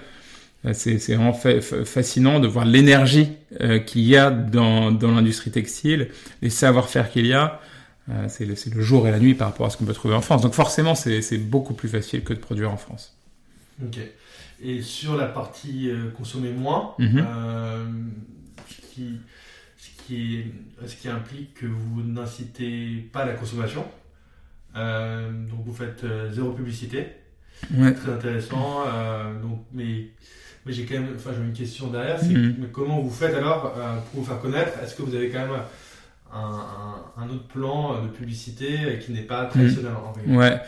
c'est 0.73 0.97
vraiment 1.15 1.33
fascinant 1.33 2.39
de 2.39 2.47
voir 2.47 2.65
l'énergie 2.65 3.29
euh, 3.61 3.79
qu'il 3.79 4.01
y 4.01 4.17
a 4.17 4.29
dans, 4.29 4.91
dans 4.91 5.11
l'industrie 5.11 5.51
textile, 5.51 6.09
les 6.41 6.49
savoir-faire 6.49 7.09
qu'il 7.09 7.27
y 7.27 7.33
a. 7.33 7.61
Euh, 8.09 8.25
c'est 8.27 8.45
le, 8.45 8.55
le, 8.75 8.81
jour 8.81 9.07
et 9.07 9.11
la 9.11 9.19
nuit 9.19 9.35
par 9.35 9.49
rapport 9.49 9.67
à 9.67 9.69
ce 9.69 9.77
qu'on 9.77 9.85
peut 9.85 9.93
trouver 9.93 10.15
en 10.15 10.21
France. 10.21 10.41
Donc 10.41 10.53
forcément, 10.53 10.95
c'est 10.95 11.37
beaucoup 11.37 11.73
plus 11.73 11.87
facile 11.87 12.23
que 12.23 12.33
de 12.33 12.39
produire 12.39 12.71
en 12.71 12.77
France. 12.77 13.15
Ok. 13.83 13.99
Et 14.61 14.81
sur 14.81 15.15
la 15.15 15.27
partie 15.27 15.89
consommer 16.17 16.51
moins, 16.51 16.95
mhm. 16.99 17.25
ce, 18.67 18.81
qui, 18.93 19.19
ce, 19.77 20.03
qui 20.05 20.43
ce, 20.85 20.95
qui, 20.95 21.07
implique 21.07 21.53
que 21.53 21.65
vous 21.65 22.01
n'incitez 22.01 23.09
pas 23.13 23.23
la 23.23 23.33
consommation. 23.33 23.85
donc 24.75 25.63
vous 25.65 25.73
faites 25.73 26.03
zéro 26.33 26.51
publicité. 26.51 27.05
Ouais. 27.77 27.93
Très 27.93 28.11
intéressant. 28.11 28.83
donc, 29.41 29.65
mais 29.73 30.09
mais 30.65 30.73
j'ai 30.73 30.83
quand 30.83 30.95
même, 30.95 31.13
enfin, 31.15 31.31
j'ai 31.35 31.43
une 31.43 31.53
question 31.53 31.87
derrière, 31.87 32.19
c'est 32.19 32.33
mhm. 32.33 32.67
comment 32.71 32.99
vous 32.99 33.09
faites 33.09 33.33
alors 33.33 33.73
euh, 33.77 33.95
pour 34.11 34.21
vous 34.21 34.25
faire 34.27 34.39
connaître? 34.39 34.71
Est-ce 34.83 34.95
que 34.95 35.03
vous 35.03 35.15
avez 35.15 35.29
quand 35.29 35.39
même 35.39 35.57
un, 36.33 37.29
autre 37.29 37.47
plan 37.47 38.03
de 38.03 38.07
publicité 38.09 38.99
qui 39.03 39.11
n'est 39.11 39.21
pas 39.21 39.45
traditionnel 39.45 39.93
en 39.93 40.35
Ouais. 40.37 40.59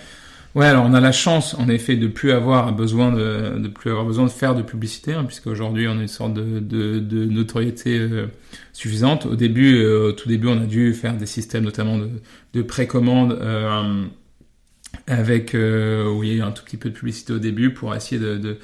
Ouais, 0.54 0.66
alors 0.66 0.86
on 0.86 0.94
a 0.94 1.00
la 1.00 1.14
chance, 1.14 1.54
en 1.54 1.70
effet, 1.70 1.96
de 1.96 2.08
plus 2.08 2.34
avoir 2.34 2.74
besoin 2.74 3.14
de, 3.14 3.58
de 3.58 3.68
plus 3.70 3.90
avoir 3.90 4.06
besoin 4.06 4.26
de 4.26 4.32
faire 4.32 4.54
de 4.54 4.62
publicité, 4.62 5.14
hein, 5.14 5.24
puisque 5.24 5.48
aujourd'hui 5.48 5.88
on 5.88 5.98
a 5.98 6.02
une 6.02 6.10
sorte 6.10 6.34
de, 6.34 6.60
de, 6.60 7.00
de 7.00 7.24
notoriété 7.24 7.98
euh, 7.98 8.28
suffisante. 8.74 9.26
Au 9.26 9.38
début, 9.38 9.78
euh, 9.78 10.10
au 10.10 10.12
tout 10.12 10.28
début, 10.28 10.48
on 10.48 10.62
a 10.62 10.66
dû 10.66 10.94
faire 10.94 11.16
des 11.16 11.26
systèmes, 11.26 11.64
notamment 11.64 11.98
de, 11.98 12.10
de 12.54 12.62
précommande, 12.64 13.32
euh, 13.40 14.04
avec 15.12 15.56
oui, 15.56 16.42
un 16.42 16.52
tout 16.52 16.64
petit 16.64 16.78
peu 16.78 16.90
de 16.90 16.96
publicité 16.96 17.34
au 17.34 17.40
début 17.40 17.74
pour 17.74 17.94
essayer 17.96 18.20
de, 18.20 18.58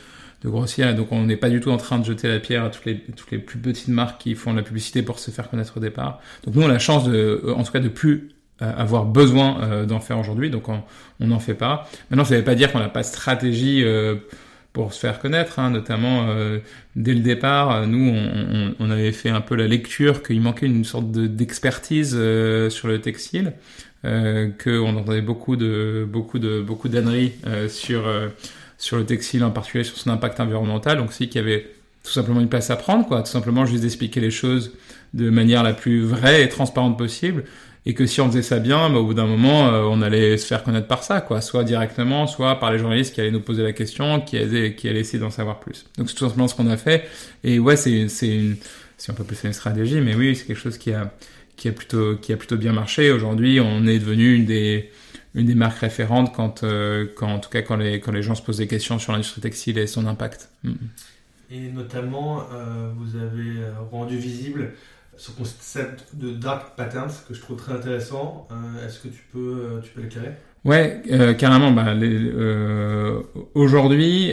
de 0.43 0.49
grossir. 0.49 0.87
Et 0.89 0.93
donc, 0.93 1.11
on 1.11 1.25
n'est 1.25 1.37
pas 1.37 1.49
du 1.49 1.59
tout 1.59 1.71
en 1.71 1.77
train 1.77 1.99
de 1.99 2.05
jeter 2.05 2.27
la 2.27 2.39
pierre 2.39 2.63
à 2.63 2.69
toutes 2.69 2.85
les, 2.85 2.99
toutes 2.99 3.31
les 3.31 3.39
plus 3.39 3.59
petites 3.59 3.87
marques 3.87 4.21
qui 4.21 4.35
font 4.35 4.51
de 4.51 4.57
la 4.57 4.63
publicité 4.63 5.01
pour 5.01 5.19
se 5.19 5.31
faire 5.31 5.49
connaître 5.49 5.77
au 5.77 5.79
départ. 5.79 6.21
Donc, 6.43 6.55
nous, 6.55 6.61
on 6.61 6.69
a 6.69 6.73
la 6.73 6.79
chance 6.79 7.05
de, 7.05 7.43
en 7.55 7.63
tout 7.63 7.71
cas, 7.71 7.79
de 7.79 7.89
plus 7.89 8.29
euh, 8.61 8.71
avoir 8.75 9.05
besoin 9.05 9.61
euh, 9.61 9.85
d'en 9.85 9.99
faire 9.99 10.19
aujourd'hui. 10.19 10.49
Donc, 10.49 10.69
on 10.69 10.83
n'en 11.19 11.39
fait 11.39 11.53
pas. 11.53 11.89
Maintenant, 12.09 12.25
ça 12.25 12.33
ne 12.33 12.39
veut 12.39 12.45
pas 12.45 12.55
dire 12.55 12.71
qu'on 12.71 12.79
n'a 12.79 12.89
pas 12.89 13.01
de 13.01 13.07
stratégie 13.07 13.83
euh, 13.83 14.15
pour 14.73 14.93
se 14.93 14.99
faire 14.99 15.19
connaître, 15.19 15.57
hein, 15.57 15.71
notamment 15.71 16.27
dès 16.95 17.15
le 17.15 17.21
départ, 17.21 17.87
nous 17.87 18.13
on, 18.13 18.75
on, 18.79 18.91
avait 18.91 19.11
fait 19.11 19.29
un 19.31 19.41
peu 19.41 19.55
la 19.55 19.65
lecture 19.65 20.21
qu'il 20.21 20.39
manquait 20.39 20.67
une 20.67 20.83
sorte 20.83 21.09
d'expertise 21.11 22.11
sur 22.11 22.87
le 22.87 22.99
textile, 23.01 23.53
euh, 24.05 24.49
qu'on 24.63 24.95
entendait 24.95 25.21
beaucoup 25.21 25.55
de 25.55 26.07
beaucoup 26.07 26.39
de 26.39 26.61
beaucoup 26.61 26.89
d'âneries 26.89 27.33
sur 27.69 28.03
sur 28.77 28.97
le 28.97 29.05
textile 29.05 29.43
en 29.43 29.51
particulier, 29.51 29.83
sur 29.83 29.97
son 29.97 30.09
impact 30.09 30.39
environnemental. 30.39 30.97
Donc, 30.97 31.13
c'est 31.13 31.27
qu'il 31.27 31.41
y 31.41 31.43
avait 31.43 31.67
tout 32.03 32.11
simplement 32.11 32.39
une 32.39 32.49
place 32.49 32.69
à 32.69 32.75
prendre, 32.75 33.05
quoi. 33.05 33.21
Tout 33.21 33.31
simplement 33.31 33.65
juste 33.65 33.83
d'expliquer 33.83 34.19
les 34.19 34.31
choses 34.31 34.71
de 35.13 35.29
manière 35.29 35.63
la 35.63 35.73
plus 35.73 36.03
vraie 36.03 36.43
et 36.43 36.49
transparente 36.49 36.97
possible. 36.97 37.43
Et 37.85 37.93
que 37.93 38.05
si 38.05 38.19
on 38.19 38.27
faisait 38.27 38.41
ça 38.41 38.59
bien, 38.59 38.89
bah, 38.89 38.97
au 38.97 39.05
bout 39.05 39.13
d'un 39.13 39.25
moment, 39.25 39.69
euh, 39.69 39.83
on 39.89 40.01
allait 40.01 40.37
se 40.37 40.45
faire 40.45 40.63
connaître 40.63 40.87
par 40.87 41.03
ça, 41.03 41.21
quoi. 41.21 41.41
Soit 41.41 41.63
directement, 41.63 42.27
soit 42.27 42.59
par 42.59 42.71
les 42.71 42.79
journalistes 42.79 43.15
qui 43.15 43.21
allaient 43.21 43.31
nous 43.31 43.41
poser 43.41 43.63
la 43.63 43.71
question, 43.71 44.19
qui 44.21 44.37
allaient, 44.37 44.75
qui 44.75 44.89
allaient 44.89 44.99
essayer 44.99 45.19
d'en 45.19 45.29
savoir 45.29 45.59
plus. 45.59 45.85
Donc, 45.97 46.09
c'est 46.09 46.15
tout 46.15 46.25
simplement 46.25 46.47
ce 46.47 46.55
qu'on 46.55 46.67
a 46.67 46.77
fait. 46.77 47.07
Et 47.43 47.59
ouais, 47.59 47.77
c'est, 47.77 48.09
c'est 48.09 48.27
une, 48.27 48.57
si 48.97 49.09
on 49.09 49.13
peut 49.13 49.23
plus 49.23 49.41
une 49.43 49.53
stratégie, 49.53 50.01
mais 50.01 50.15
oui, 50.15 50.35
c'est 50.35 50.45
quelque 50.45 50.59
chose 50.59 50.77
qui 50.77 50.91
a, 50.91 51.13
qui 51.57 51.67
a 51.67 51.71
plutôt, 51.71 52.15
qui 52.15 52.31
a 52.31 52.37
plutôt 52.37 52.55
bien 52.55 52.71
marché. 52.71 53.11
Aujourd'hui, 53.11 53.59
on 53.59 53.85
est 53.85 53.99
devenu 53.99 54.35
une 54.35 54.45
des, 54.45 54.91
une 55.35 55.47
des 55.47 55.55
marques 55.55 55.79
référentes 55.79 56.33
quand, 56.33 56.63
euh, 56.63 57.07
quand, 57.15 57.27
en 57.27 57.39
tout 57.39 57.49
cas, 57.49 57.61
quand 57.63 57.75
les, 57.75 57.99
quand 57.99 58.11
les 58.11 58.23
gens 58.23 58.35
se 58.35 58.41
posent 58.41 58.57
des 58.57 58.67
questions 58.67 58.99
sur 58.99 59.11
l'industrie 59.11 59.41
textile 59.41 59.77
et 59.77 59.87
son 59.87 60.05
impact. 60.05 60.49
Mm. 60.63 60.73
Et 61.49 61.71
notamment, 61.71 62.43
euh, 62.53 62.91
vous 62.95 63.15
avez 63.15 63.61
euh, 63.61 63.71
rendu 63.91 64.17
visible 64.17 64.73
ce 65.17 65.31
concept 65.31 66.15
de 66.15 66.31
dark 66.31 66.75
patterns 66.75 67.11
que 67.27 67.33
je 67.33 67.41
trouve 67.41 67.57
très 67.57 67.73
intéressant. 67.73 68.47
Est-ce 68.85 68.99
que 68.99 69.07
tu 69.07 69.23
peux, 69.33 69.81
tu 69.83 69.89
peux 69.89 70.01
l'éclairer? 70.01 70.33
Ouais, 70.63 71.01
carrément. 71.39 71.71
Bah, 71.71 71.95
aujourd'hui, 73.55 74.31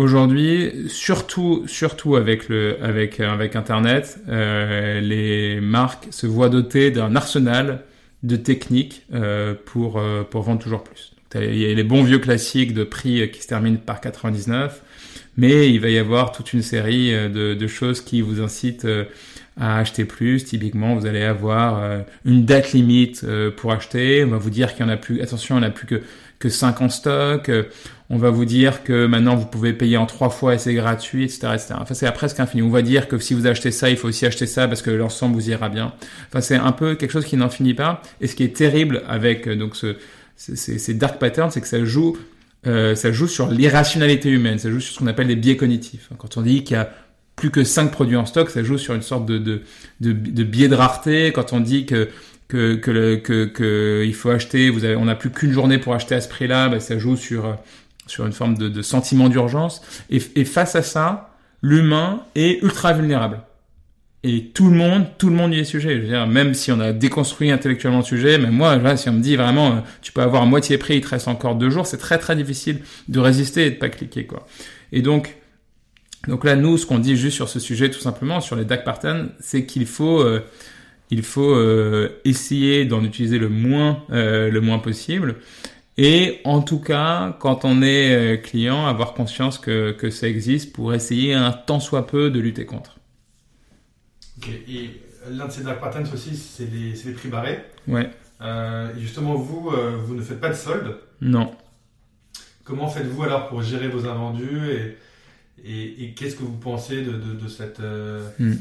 aujourd'hui, 0.00 0.72
surtout, 0.88 1.64
surtout 1.66 2.16
avec 2.16 2.48
le, 2.48 2.78
avec, 2.82 3.20
Internet, 3.20 4.18
les 4.28 5.60
marques 5.60 6.08
se 6.10 6.26
voient 6.26 6.48
dotées 6.48 6.90
d'un 6.90 7.14
arsenal 7.16 7.84
de 8.22 8.36
techniques 8.36 9.06
euh, 9.14 9.54
pour, 9.64 9.98
euh, 9.98 10.22
pour 10.22 10.42
vendre 10.42 10.60
toujours 10.60 10.84
plus. 10.84 11.12
Il 11.34 11.56
y 11.56 11.70
a 11.70 11.74
les 11.74 11.84
bons 11.84 12.02
vieux 12.02 12.18
classiques 12.18 12.74
de 12.74 12.82
prix 12.82 13.30
qui 13.30 13.40
se 13.40 13.46
terminent 13.46 13.78
par 13.78 14.00
99, 14.00 14.82
mais 15.36 15.70
il 15.70 15.80
va 15.80 15.88
y 15.88 15.98
avoir 15.98 16.32
toute 16.32 16.52
une 16.52 16.62
série 16.62 17.12
de, 17.12 17.54
de 17.54 17.66
choses 17.68 18.00
qui 18.00 18.20
vous 18.20 18.40
incitent 18.40 18.88
à 19.56 19.78
acheter 19.78 20.04
plus. 20.04 20.44
Typiquement, 20.44 20.96
vous 20.96 21.06
allez 21.06 21.22
avoir 21.22 22.02
une 22.24 22.44
date 22.44 22.72
limite 22.72 23.24
pour 23.56 23.70
acheter. 23.70 24.24
On 24.24 24.30
va 24.30 24.38
vous 24.38 24.50
dire 24.50 24.74
qu'il 24.74 24.84
y 24.84 24.88
en 24.88 24.92
a 24.92 24.96
plus. 24.96 25.20
Attention, 25.20 25.56
il 25.56 25.60
n'y 25.60 25.66
en 25.66 25.68
a 25.68 25.72
plus 25.72 25.86
que 25.86 26.02
que 26.40 26.48
5 26.48 26.80
en 26.80 26.88
stock. 26.88 27.50
On 28.12 28.18
va 28.18 28.30
vous 28.30 28.44
dire 28.44 28.82
que 28.82 29.06
maintenant 29.06 29.36
vous 29.36 29.46
pouvez 29.46 29.72
payer 29.72 29.96
en 29.96 30.04
trois 30.04 30.30
fois 30.30 30.54
et 30.54 30.58
c'est 30.58 30.74
gratuit, 30.74 31.22
etc., 31.22 31.52
etc. 31.54 31.74
Enfin, 31.78 31.94
c'est 31.94 32.10
presque 32.10 32.40
infini. 32.40 32.60
On 32.60 32.68
va 32.68 32.82
dire 32.82 33.06
que 33.06 33.16
si 33.18 33.34
vous 33.34 33.46
achetez 33.46 33.70
ça, 33.70 33.88
il 33.88 33.96
faut 33.96 34.08
aussi 34.08 34.26
acheter 34.26 34.46
ça 34.46 34.66
parce 34.66 34.82
que 34.82 34.90
l'ensemble 34.90 35.36
vous 35.36 35.48
ira 35.48 35.68
bien. 35.68 35.92
Enfin, 36.28 36.40
c'est 36.40 36.56
un 36.56 36.72
peu 36.72 36.96
quelque 36.96 37.12
chose 37.12 37.24
qui 37.24 37.36
n'en 37.36 37.48
finit 37.48 37.74
pas. 37.74 38.02
Et 38.20 38.26
ce 38.26 38.34
qui 38.34 38.42
est 38.42 38.56
terrible 38.56 39.04
avec 39.06 39.46
euh, 39.46 39.54
donc 39.54 39.76
ce, 39.76 39.96
ces, 40.34 40.94
dark 40.94 41.20
patterns, 41.20 41.52
c'est 41.52 41.60
que 41.60 41.68
ça 41.68 41.84
joue, 41.84 42.16
euh, 42.66 42.96
ça 42.96 43.12
joue 43.12 43.28
sur 43.28 43.48
l'irrationalité 43.48 44.28
humaine. 44.28 44.58
Ça 44.58 44.72
joue 44.72 44.80
sur 44.80 44.94
ce 44.94 44.98
qu'on 44.98 45.06
appelle 45.06 45.28
les 45.28 45.36
biais 45.36 45.56
cognitifs. 45.56 46.08
Quand 46.18 46.36
on 46.36 46.42
dit 46.42 46.64
qu'il 46.64 46.76
y 46.76 46.80
a 46.80 46.90
plus 47.36 47.52
que 47.52 47.62
5 47.62 47.92
produits 47.92 48.16
en 48.16 48.26
stock, 48.26 48.50
ça 48.50 48.64
joue 48.64 48.76
sur 48.76 48.94
une 48.94 49.02
sorte 49.02 49.24
de, 49.24 49.38
de, 49.38 49.62
de, 50.00 50.44
biais 50.44 50.68
de 50.68 50.74
rareté. 50.74 51.30
Quand 51.30 51.52
on 51.52 51.60
dit 51.60 51.86
que 51.86 52.08
que, 52.48 52.74
que, 52.74 53.14
que, 53.14 53.44
que 53.44 54.02
il 54.04 54.14
faut 54.14 54.30
acheter, 54.30 54.70
vous 54.70 54.84
avez, 54.84 54.96
on 54.96 55.04
n'a 55.04 55.14
plus 55.14 55.30
qu'une 55.30 55.52
journée 55.52 55.78
pour 55.78 55.94
acheter 55.94 56.16
à 56.16 56.20
ce 56.20 56.28
prix-là, 56.28 56.68
bah, 56.68 56.80
ça 56.80 56.98
joue 56.98 57.16
sur, 57.16 57.56
sur 58.10 58.26
une 58.26 58.32
forme 58.32 58.56
de, 58.56 58.68
de 58.68 58.82
sentiment 58.82 59.28
d'urgence. 59.28 59.82
Et, 60.10 60.20
et, 60.36 60.44
face 60.44 60.74
à 60.76 60.82
ça, 60.82 61.30
l'humain 61.62 62.22
est 62.34 62.62
ultra 62.62 62.92
vulnérable. 62.92 63.40
Et 64.22 64.50
tout 64.52 64.68
le 64.68 64.76
monde, 64.76 65.06
tout 65.16 65.30
le 65.30 65.34
monde 65.34 65.54
y 65.54 65.60
est 65.60 65.64
sujet. 65.64 65.96
Je 65.96 66.02
veux 66.02 66.08
dire, 66.08 66.26
même 66.26 66.52
si 66.52 66.70
on 66.72 66.80
a 66.80 66.92
déconstruit 66.92 67.50
intellectuellement 67.50 68.00
le 68.00 68.04
sujet, 68.04 68.36
mais 68.36 68.50
moi, 68.50 68.76
là, 68.76 68.96
si 68.96 69.08
on 69.08 69.12
me 69.12 69.20
dit 69.20 69.36
vraiment, 69.36 69.68
euh, 69.68 69.80
tu 70.02 70.12
peux 70.12 70.20
avoir 70.20 70.42
à 70.42 70.46
moitié 70.46 70.76
prix, 70.76 70.96
il 70.96 71.00
te 71.00 71.08
reste 71.08 71.28
encore 71.28 71.54
deux 71.54 71.70
jours, 71.70 71.86
c'est 71.86 71.96
très 71.96 72.18
très 72.18 72.36
difficile 72.36 72.80
de 73.08 73.18
résister 73.18 73.66
et 73.66 73.70
de 73.70 73.76
pas 73.76 73.88
cliquer, 73.88 74.26
quoi. 74.26 74.46
Et 74.92 75.00
donc, 75.00 75.40
donc 76.28 76.44
là, 76.44 76.56
nous, 76.56 76.76
ce 76.76 76.86
qu'on 76.86 76.98
dit 76.98 77.16
juste 77.16 77.36
sur 77.36 77.48
ce 77.48 77.58
sujet, 77.58 77.90
tout 77.90 78.00
simplement, 78.00 78.40
sur 78.40 78.56
les 78.56 78.64
DAC 78.64 78.84
patterns, 78.84 79.30
c'est 79.40 79.64
qu'il 79.64 79.86
faut, 79.86 80.20
euh, 80.20 80.44
il 81.10 81.22
faut 81.22 81.54
euh, 81.54 82.20
essayer 82.24 82.84
d'en 82.84 83.02
utiliser 83.02 83.38
le 83.38 83.48
moins, 83.48 84.04
euh, 84.12 84.50
le 84.50 84.60
moins 84.60 84.78
possible. 84.78 85.36
Et 86.02 86.40
en 86.44 86.62
tout 86.62 86.80
cas, 86.80 87.36
quand 87.40 87.64
on 87.64 87.82
est 87.82 88.14
euh, 88.14 88.36
client, 88.38 88.86
avoir 88.86 89.12
conscience 89.12 89.58
que, 89.58 89.92
que 89.92 90.08
ça 90.08 90.28
existe 90.28 90.72
pour 90.72 90.94
essayer 90.94 91.34
un 91.34 91.52
tant 91.52 91.78
soit 91.78 92.06
peu 92.06 92.30
de 92.30 92.40
lutter 92.40 92.64
contre. 92.64 92.98
Ok, 94.38 94.48
et 94.48 94.90
l'un 95.30 95.46
de 95.46 95.52
ces 95.52 95.62
dark 95.62 95.80
patterns 95.80 96.08
aussi, 96.14 96.36
c'est 96.36 96.64
les, 96.64 96.92
les, 96.92 97.12
prix 97.12 97.28
barrés. 97.28 97.64
Ouais. 97.86 98.08
et 98.40 99.00
justement, 99.00 99.34
vous, 99.34 99.70
vous 100.06 100.14
ne 100.14 100.22
faites 100.22 100.40
pas 100.40 100.48
de 100.48 100.54
solde. 100.54 100.96
Non. 101.20 101.54
Comment 102.64 102.88
faites-vous 102.88 103.22
alors 103.24 103.48
pour 103.48 103.60
gérer 103.60 103.88
vos 103.88 104.06
invendus 104.06 104.70
et, 104.70 104.96
et, 105.64 106.04
et 106.04 106.14
qu'est-ce 106.14 106.36
que 106.36 106.44
vous 106.44 106.56
pensez 106.56 107.02
de, 107.02 107.12
de, 107.12 107.34
de 107.34 107.48
cette... 107.48 107.80
Hmm 108.38 108.54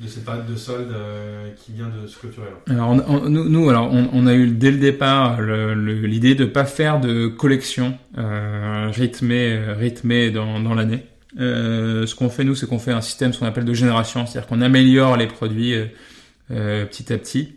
de 0.00 0.08
cette 0.08 0.24
période 0.24 0.46
de 0.46 0.56
solde 0.56 0.90
euh, 0.92 1.50
qui 1.56 1.72
vient 1.72 1.88
de 1.88 2.06
se 2.06 2.18
clôturer 2.18 2.48
Alors 2.68 2.94
nous, 2.94 3.70
alors 3.70 3.90
on, 3.90 4.26
a 4.26 4.34
eu 4.34 4.48
dès 4.48 4.70
le 4.70 4.78
départ 4.78 5.40
l'idée 5.40 6.34
de 6.34 6.44
pas 6.44 6.64
faire 6.64 7.00
de 7.00 7.28
collection 7.28 7.96
euh, 8.18 8.90
rythmée, 8.92 9.58
rythmée 9.72 10.30
dans, 10.30 10.60
dans 10.60 10.74
l'année. 10.74 11.06
Euh, 11.38 12.06
ce 12.06 12.14
qu'on 12.14 12.30
fait 12.30 12.44
nous, 12.44 12.54
c'est 12.54 12.66
qu'on 12.66 12.78
fait 12.78 12.92
un 12.92 13.00
système 13.00 13.32
ce 13.32 13.38
qu'on 13.38 13.46
appelle 13.46 13.64
de 13.64 13.74
génération, 13.74 14.26
c'est-à-dire 14.26 14.48
qu'on 14.48 14.60
améliore 14.60 15.16
les 15.16 15.26
produits 15.26 15.74
euh, 16.52 16.86
petit 16.86 17.12
à 17.12 17.18
petit. 17.18 17.55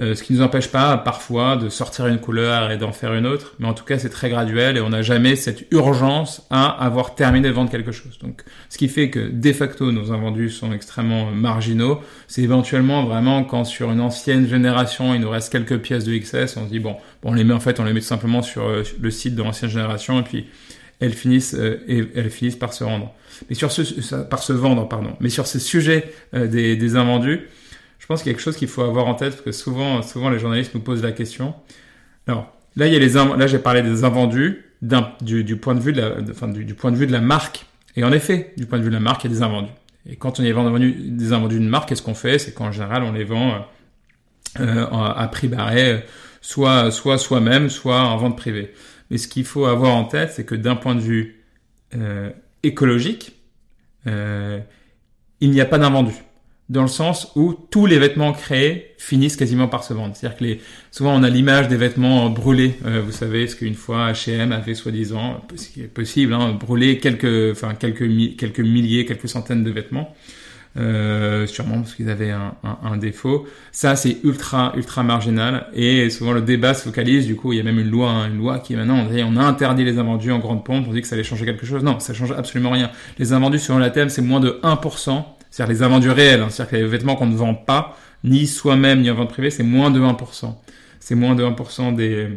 Euh, 0.00 0.14
ce 0.14 0.22
qui 0.22 0.32
ne 0.32 0.38
nous 0.38 0.44
empêche 0.44 0.68
pas 0.68 0.96
parfois 0.96 1.56
de 1.56 1.68
sortir 1.68 2.06
une 2.06 2.20
couleur 2.20 2.70
et 2.70 2.78
d'en 2.78 2.92
faire 2.92 3.12
une 3.12 3.26
autre, 3.26 3.54
mais 3.58 3.66
en 3.66 3.74
tout 3.74 3.84
cas 3.84 3.98
c'est 3.98 4.08
très 4.08 4.30
graduel 4.30 4.78
et 4.78 4.80
on 4.80 4.90
n'a 4.90 5.02
jamais 5.02 5.36
cette 5.36 5.70
urgence 5.72 6.46
à 6.48 6.68
avoir 6.68 7.14
terminé 7.14 7.48
de 7.48 7.52
vendre 7.52 7.70
quelque 7.70 7.92
chose. 7.92 8.18
Donc 8.22 8.42
ce 8.70 8.78
qui 8.78 8.88
fait 8.88 9.10
que 9.10 9.28
de 9.30 9.52
facto 9.52 9.92
nos 9.92 10.10
invendus 10.10 10.48
sont 10.50 10.72
extrêmement 10.72 11.30
marginaux, 11.32 12.00
c'est 12.28 12.40
éventuellement 12.40 13.04
vraiment 13.04 13.44
quand 13.44 13.64
sur 13.64 13.90
une 13.90 14.00
ancienne 14.00 14.48
génération 14.48 15.14
il 15.14 15.20
nous 15.20 15.28
reste 15.28 15.52
quelques 15.52 15.78
pièces 15.78 16.04
de 16.04 16.16
XS, 16.16 16.56
on 16.56 16.64
se 16.64 16.70
dit 16.70 16.80
bon, 16.80 16.96
bon 17.22 17.32
on 17.32 17.34
les 17.34 17.44
met 17.44 17.54
en 17.54 17.60
fait 17.60 17.78
on 17.78 17.84
les 17.84 17.92
met 17.92 18.00
tout 18.00 18.06
simplement 18.06 18.40
sur 18.40 18.66
euh, 18.66 18.82
le 18.98 19.10
site 19.10 19.34
de 19.34 19.42
l'ancienne 19.42 19.70
génération 19.70 20.18
et 20.20 20.22
puis 20.22 20.46
elles 21.00 21.12
finissent 21.12 21.54
euh, 21.54 22.10
elles 22.14 22.30
finissent 22.30 22.56
par 22.56 22.72
se 22.72 22.84
rendre. 22.84 23.12
Mais 23.50 23.54
sur 23.54 23.70
ce 23.70 24.14
par 24.14 24.42
se 24.42 24.54
vendre 24.54 24.88
pardon. 24.88 25.12
Mais 25.20 25.28
sur 25.28 25.46
ce 25.46 25.58
sujet 25.58 26.12
des, 26.32 26.76
des 26.76 26.96
invendus, 26.96 27.48
je 28.00 28.06
pense 28.06 28.22
qu'il 28.22 28.32
y 28.32 28.34
a 28.34 28.34
quelque 28.34 28.42
chose 28.42 28.56
qu'il 28.56 28.66
faut 28.66 28.82
avoir 28.82 29.06
en 29.06 29.14
tête 29.14 29.34
parce 29.34 29.42
que 29.42 29.52
souvent, 29.52 30.02
souvent 30.02 30.30
les 30.30 30.38
journalistes 30.38 30.74
nous 30.74 30.80
posent 30.80 31.02
la 31.02 31.12
question. 31.12 31.54
Alors 32.26 32.52
là, 32.74 32.86
il 32.86 32.92
y 32.92 32.96
a 32.96 32.98
les 32.98 33.12
là 33.12 33.46
j'ai 33.46 33.58
parlé 33.58 33.82
des 33.82 34.02
invendus 34.02 34.64
du, 34.80 35.56
point 35.56 35.74
de 35.74 35.80
vue 35.80 35.92
de 35.92 36.00
la, 36.00 36.14
enfin, 36.30 36.48
du, 36.48 36.74
point 36.74 36.90
de 36.90 36.96
vue 36.96 37.06
de 37.06 37.12
la 37.12 37.20
marque. 37.20 37.66
Et 37.96 38.02
en 38.02 38.12
effet, 38.12 38.54
du 38.56 38.66
point 38.66 38.78
de 38.78 38.84
vue 38.84 38.88
de 38.88 38.94
la 38.94 39.00
marque, 39.00 39.24
il 39.24 39.30
y 39.30 39.34
a 39.34 39.36
des 39.36 39.42
invendus. 39.42 39.72
Et 40.08 40.16
quand 40.16 40.40
on 40.40 40.42
y 40.42 40.50
a 40.50 40.52
des 40.52 41.32
invendus 41.32 41.58
d'une 41.58 41.68
marque, 41.68 41.90
qu'est-ce 41.90 42.02
qu'on 42.02 42.14
fait? 42.14 42.38
C'est 42.38 42.54
qu'en 42.54 42.72
général, 42.72 43.02
on 43.02 43.12
les 43.12 43.24
vend 43.24 43.66
euh, 44.58 44.86
à 44.86 45.28
prix 45.28 45.48
barré, 45.48 46.04
soit 46.40 46.90
soit 46.90 47.18
soi-même, 47.18 47.68
soit 47.68 48.00
en 48.00 48.16
vente 48.16 48.36
privée. 48.36 48.72
Mais 49.10 49.18
ce 49.18 49.28
qu'il 49.28 49.44
faut 49.44 49.66
avoir 49.66 49.94
en 49.94 50.04
tête, 50.04 50.32
c'est 50.32 50.46
que 50.46 50.54
d'un 50.54 50.76
point 50.76 50.94
de 50.94 51.00
vue 51.00 51.44
euh, 51.94 52.30
écologique, 52.62 53.36
euh, 54.06 54.58
il 55.40 55.50
n'y 55.50 55.60
a 55.60 55.66
pas 55.66 55.78
d'invendu 55.78 56.14
dans 56.70 56.82
le 56.82 56.88
sens 56.88 57.32
où 57.34 57.52
tous 57.52 57.84
les 57.84 57.98
vêtements 57.98 58.32
créés 58.32 58.94
finissent 58.96 59.36
quasiment 59.36 59.66
par 59.66 59.82
se 59.82 59.92
vendre. 59.92 60.14
C'est-à-dire 60.14 60.38
que 60.38 60.44
les, 60.44 60.60
souvent 60.92 61.12
on 61.14 61.24
a 61.24 61.28
l'image 61.28 61.66
des 61.66 61.76
vêtements 61.76 62.30
brûlés. 62.30 62.76
Euh, 62.86 63.02
vous 63.04 63.10
savez, 63.10 63.48
ce 63.48 63.56
qu'une 63.56 63.74
fois 63.74 64.12
H&M 64.12 64.52
avait 64.52 64.74
soi-disant, 64.74 65.44
ce 65.56 65.68
qui 65.68 65.82
est 65.82 65.88
possible, 65.88 66.32
hein, 66.32 66.56
brûler 66.58 66.98
quelques, 66.98 67.50
enfin 67.50 67.74
quelques, 67.74 68.36
quelques 68.36 68.60
milliers, 68.60 69.04
quelques 69.04 69.28
centaines 69.28 69.64
de 69.64 69.70
vêtements. 69.70 70.14
Euh, 70.76 71.48
sûrement 71.48 71.80
parce 71.80 71.96
qu'ils 71.96 72.08
avaient 72.08 72.30
un, 72.30 72.54
un, 72.62 72.78
un, 72.84 72.96
défaut. 72.96 73.48
Ça, 73.72 73.96
c'est 73.96 74.18
ultra, 74.22 74.72
ultra 74.76 75.02
marginal. 75.02 75.66
Et 75.74 76.08
souvent, 76.10 76.30
le 76.30 76.42
débat 76.42 76.74
se 76.74 76.84
focalise. 76.84 77.26
Du 77.26 77.34
coup, 77.34 77.52
il 77.52 77.56
y 77.56 77.60
a 77.60 77.64
même 77.64 77.80
une 77.80 77.90
loi, 77.90 78.08
hein, 78.08 78.28
une 78.28 78.38
loi 78.38 78.60
qui 78.60 78.74
est 78.74 78.76
maintenant, 78.76 79.04
on, 79.10 79.34
on 79.34 79.36
a 79.36 79.42
interdit 79.42 79.84
les 79.84 79.98
invendus 79.98 80.30
en 80.30 80.38
grande 80.38 80.64
pompe. 80.64 80.86
On 80.88 80.92
dit 80.92 81.02
que 81.02 81.08
ça 81.08 81.16
allait 81.16 81.24
changer 81.24 81.44
quelque 81.44 81.66
chose. 81.66 81.82
Non, 81.82 81.98
ça 81.98 82.14
change 82.14 82.30
absolument 82.30 82.70
rien. 82.70 82.92
Les 83.18 83.32
invendus, 83.32 83.58
selon 83.58 83.78
la 83.78 83.90
thème, 83.90 84.10
c'est 84.10 84.22
moins 84.22 84.38
de 84.38 84.60
1% 84.62 85.24
c'est-à-dire 85.50 85.74
les 85.74 85.82
invendus 85.82 86.10
réels, 86.10 86.40
hein, 86.40 86.48
c'est-à-dire 86.50 86.78
les 86.78 86.86
vêtements 86.86 87.16
qu'on 87.16 87.26
ne 87.26 87.36
vend 87.36 87.54
pas, 87.54 87.96
ni 88.24 88.46
soi-même, 88.46 89.00
ni 89.00 89.10
en 89.10 89.14
vente 89.14 89.30
privée, 89.30 89.50
c'est 89.50 89.62
moins 89.62 89.90
de 89.90 90.00
1%. 90.00 90.54
C'est 91.00 91.14
moins 91.14 91.34
de 91.34 91.42
1% 91.42 91.94
des, 91.94 92.28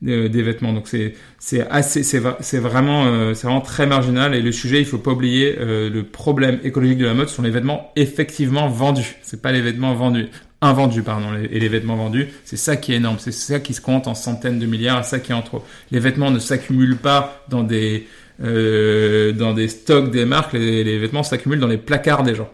des, 0.00 0.28
des, 0.28 0.42
vêtements. 0.42 0.72
Donc 0.72 0.86
c'est 0.86 1.14
c'est 1.38 1.68
assez 1.68 2.02
c'est 2.02 2.22
c'est 2.40 2.58
vraiment 2.58 3.06
euh, 3.06 3.34
c'est 3.34 3.46
vraiment 3.46 3.60
très 3.60 3.86
marginal 3.86 4.34
et 4.34 4.42
le 4.42 4.52
sujet 4.52 4.78
il 4.78 4.86
faut 4.86 4.98
pas 4.98 5.10
oublier 5.10 5.56
euh, 5.58 5.90
le 5.90 6.04
problème 6.04 6.60
écologique 6.62 6.98
de 6.98 7.06
la 7.06 7.14
mode 7.14 7.28
ce 7.28 7.34
sont 7.34 7.42
les 7.42 7.50
vêtements 7.50 7.90
effectivement 7.96 8.68
vendus. 8.68 9.16
C'est 9.22 9.42
pas 9.42 9.50
les 9.50 9.60
vêtements 9.60 9.94
vendus 9.94 10.28
invendus 10.64 11.02
pardon 11.02 11.34
et 11.34 11.60
les 11.60 11.68
vêtements 11.68 11.96
vendus 11.96 12.28
c'est 12.44 12.56
ça 12.56 12.76
qui 12.76 12.92
est 12.92 12.96
énorme 12.96 13.18
c'est 13.18 13.32
ça 13.32 13.60
qui 13.60 13.74
se 13.74 13.80
compte 13.80 14.08
en 14.08 14.14
centaines 14.14 14.58
de 14.58 14.66
milliards 14.66 15.04
c'est 15.04 15.12
ça 15.12 15.20
qui 15.20 15.32
est 15.32 15.34
en 15.34 15.42
trop 15.42 15.64
les 15.90 16.00
vêtements 16.00 16.30
ne 16.30 16.38
s'accumulent 16.38 16.96
pas 16.96 17.44
dans 17.48 17.62
des 17.62 18.06
euh, 18.40 19.32
dans 19.32 19.54
des 19.54 19.68
stocks 19.68 20.10
des 20.10 20.24
marques, 20.24 20.54
les, 20.54 20.98
vêtements 20.98 21.22
s'accumulent 21.22 21.60
dans 21.60 21.68
les 21.68 21.78
placards 21.78 22.24
des 22.24 22.34
gens. 22.34 22.50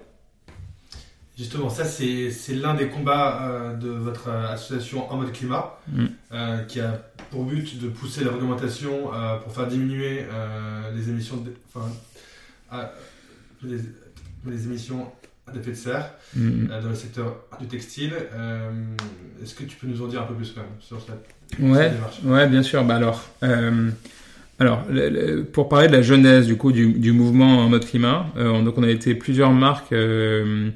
Justement, 1.38 1.70
ça 1.70 1.86
c'est 1.86 2.30
l'un 2.50 2.74
des 2.74 2.88
combats 2.88 3.48
euh, 3.48 3.74
de 3.74 3.88
votre 3.88 4.28
association 4.28 5.10
En 5.10 5.16
mode 5.16 5.32
climat, 5.32 5.78
mm. 5.88 6.06
euh, 6.32 6.62
qui 6.64 6.80
a 6.80 7.02
pour 7.30 7.44
but 7.44 7.80
de 7.80 7.88
pousser 7.88 8.24
la 8.24 8.32
réglementation 8.32 9.10
pour 9.42 9.54
faire 9.54 9.68
diminuer 9.68 10.24
les 10.94 11.08
émissions 11.08 11.36
de, 11.36 11.52
enfin, 11.72 11.88
les, 13.62 14.66
émissions 14.66 15.12
d'effet 15.52 15.70
de 15.70 15.76
serre 15.76 16.14
mm. 16.34 16.66
dans 16.82 16.88
le 16.88 16.94
secteur 16.94 17.36
du 17.60 17.66
textile. 17.66 18.12
Est-ce 19.42 19.54
que 19.54 19.64
tu 19.64 19.76
peux 19.76 19.86
nous 19.86 20.02
en 20.02 20.06
dire 20.06 20.22
un 20.22 20.26
peu 20.26 20.34
plus 20.34 20.52
quand 20.52 20.60
même 20.60 20.70
sur 20.80 21.00
cette, 21.00 21.60
ouais, 21.60 21.92
Ouais, 22.24 22.48
bien 22.48 22.62
sûr. 22.62 22.84
Bah 22.84 22.96
alors, 22.96 23.28
alors, 24.60 24.84
pour 25.54 25.70
parler 25.70 25.88
de 25.88 25.92
la 25.94 26.02
jeunesse 26.02 26.46
du 26.46 26.56
coup 26.58 26.70
du, 26.70 27.12
mouvement 27.12 27.60
en 27.60 27.70
mode 27.70 27.86
climat, 27.86 28.26
euh, 28.36 28.60
donc 28.60 28.76
on 28.76 28.82
a 28.82 28.90
été 28.90 29.14
plusieurs 29.14 29.52
marques 29.52 29.92
euh, 29.92 30.68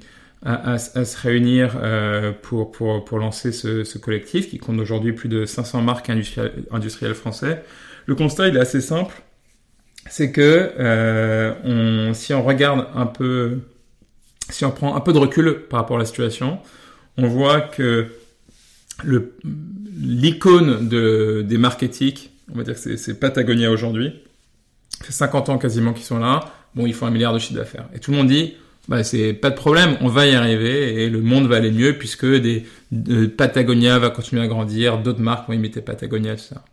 à, 0.43 0.79
se 0.79 1.19
réunir 1.21 1.77
euh, 1.77 2.33
pour, 2.33 2.73
pour, 2.73 3.05
pour 3.05 3.19
lancer 3.19 3.53
ce, 3.53 3.99
collectif 3.99 4.49
qui 4.49 4.57
compte 4.57 4.81
aujourd'hui 4.81 5.13
plus 5.13 5.29
de 5.29 5.45
500 5.45 5.83
marques 5.83 6.09
industrielles, 6.09 7.15
françaises. 7.15 7.59
Le 8.07 8.15
constat 8.15 8.49
il 8.49 8.57
est 8.57 8.61
assez 8.61 8.81
simple, 8.81 9.15
c'est 10.09 10.33
que 10.33 10.73
on, 11.63 12.15
si 12.15 12.33
on 12.33 12.43
regarde 12.43 12.87
un 12.95 13.07
peu, 13.07 13.59
si 14.55 14.65
on 14.65 14.71
prend 14.71 14.97
un 14.97 15.01
peu 15.01 15.13
de 15.13 15.19
recul 15.19 15.67
par 15.69 15.81
rapport 15.81 15.97
à 15.97 16.01
la 16.01 16.07
situation, 16.07 16.59
on 17.17 17.27
voit 17.27 17.61
que 17.61 18.09
l'icône 19.05 20.89
de, 20.89 21.43
des 21.47 21.59
marques 21.59 21.83
éthiques 21.83 22.31
on 22.53 22.59
va 22.59 22.65
dire 22.65 22.75
que 22.81 22.97
c'est 22.97 23.19
Patagonia 23.19 23.71
aujourd'hui. 23.71 24.13
Fait 25.03 25.13
50 25.13 25.49
ans 25.49 25.59
quasiment 25.59 25.93
qu'ils 25.93 26.05
sont 26.05 26.19
là. 26.19 26.53
Bon, 26.75 26.87
ils 26.87 26.95
font 26.95 27.07
un 27.07 27.11
milliard 27.11 27.33
de 27.33 27.39
chiffre 27.39 27.59
d'affaires. 27.59 27.87
Et 27.95 27.99
tout 27.99 28.11
le 28.11 28.17
monde 28.17 28.29
dit, 28.29 28.55
bah 28.89 29.03
c'est 29.03 29.33
pas 29.33 29.51
de 29.51 29.55
problème, 29.55 29.97
on 30.01 30.09
va 30.09 30.27
y 30.27 30.35
arriver 30.35 31.03
et 31.03 31.09
le 31.09 31.23
monde 31.23 31.47
va 31.47 31.57
aller 31.57 31.71
mieux 31.71 31.95
puisque 31.95 32.27
Patagonia 33.37 33.99
va 33.99 34.11
continuer 34.11 34.43
à 34.43 34.47
grandir, 34.47 34.99
d'autres 34.99 35.21
marques 35.21 35.49
vont 35.49 35.55
imiter 35.55 35.81
Patagonia, 35.81 36.37
tout 36.37 36.43
ça. 36.43 36.65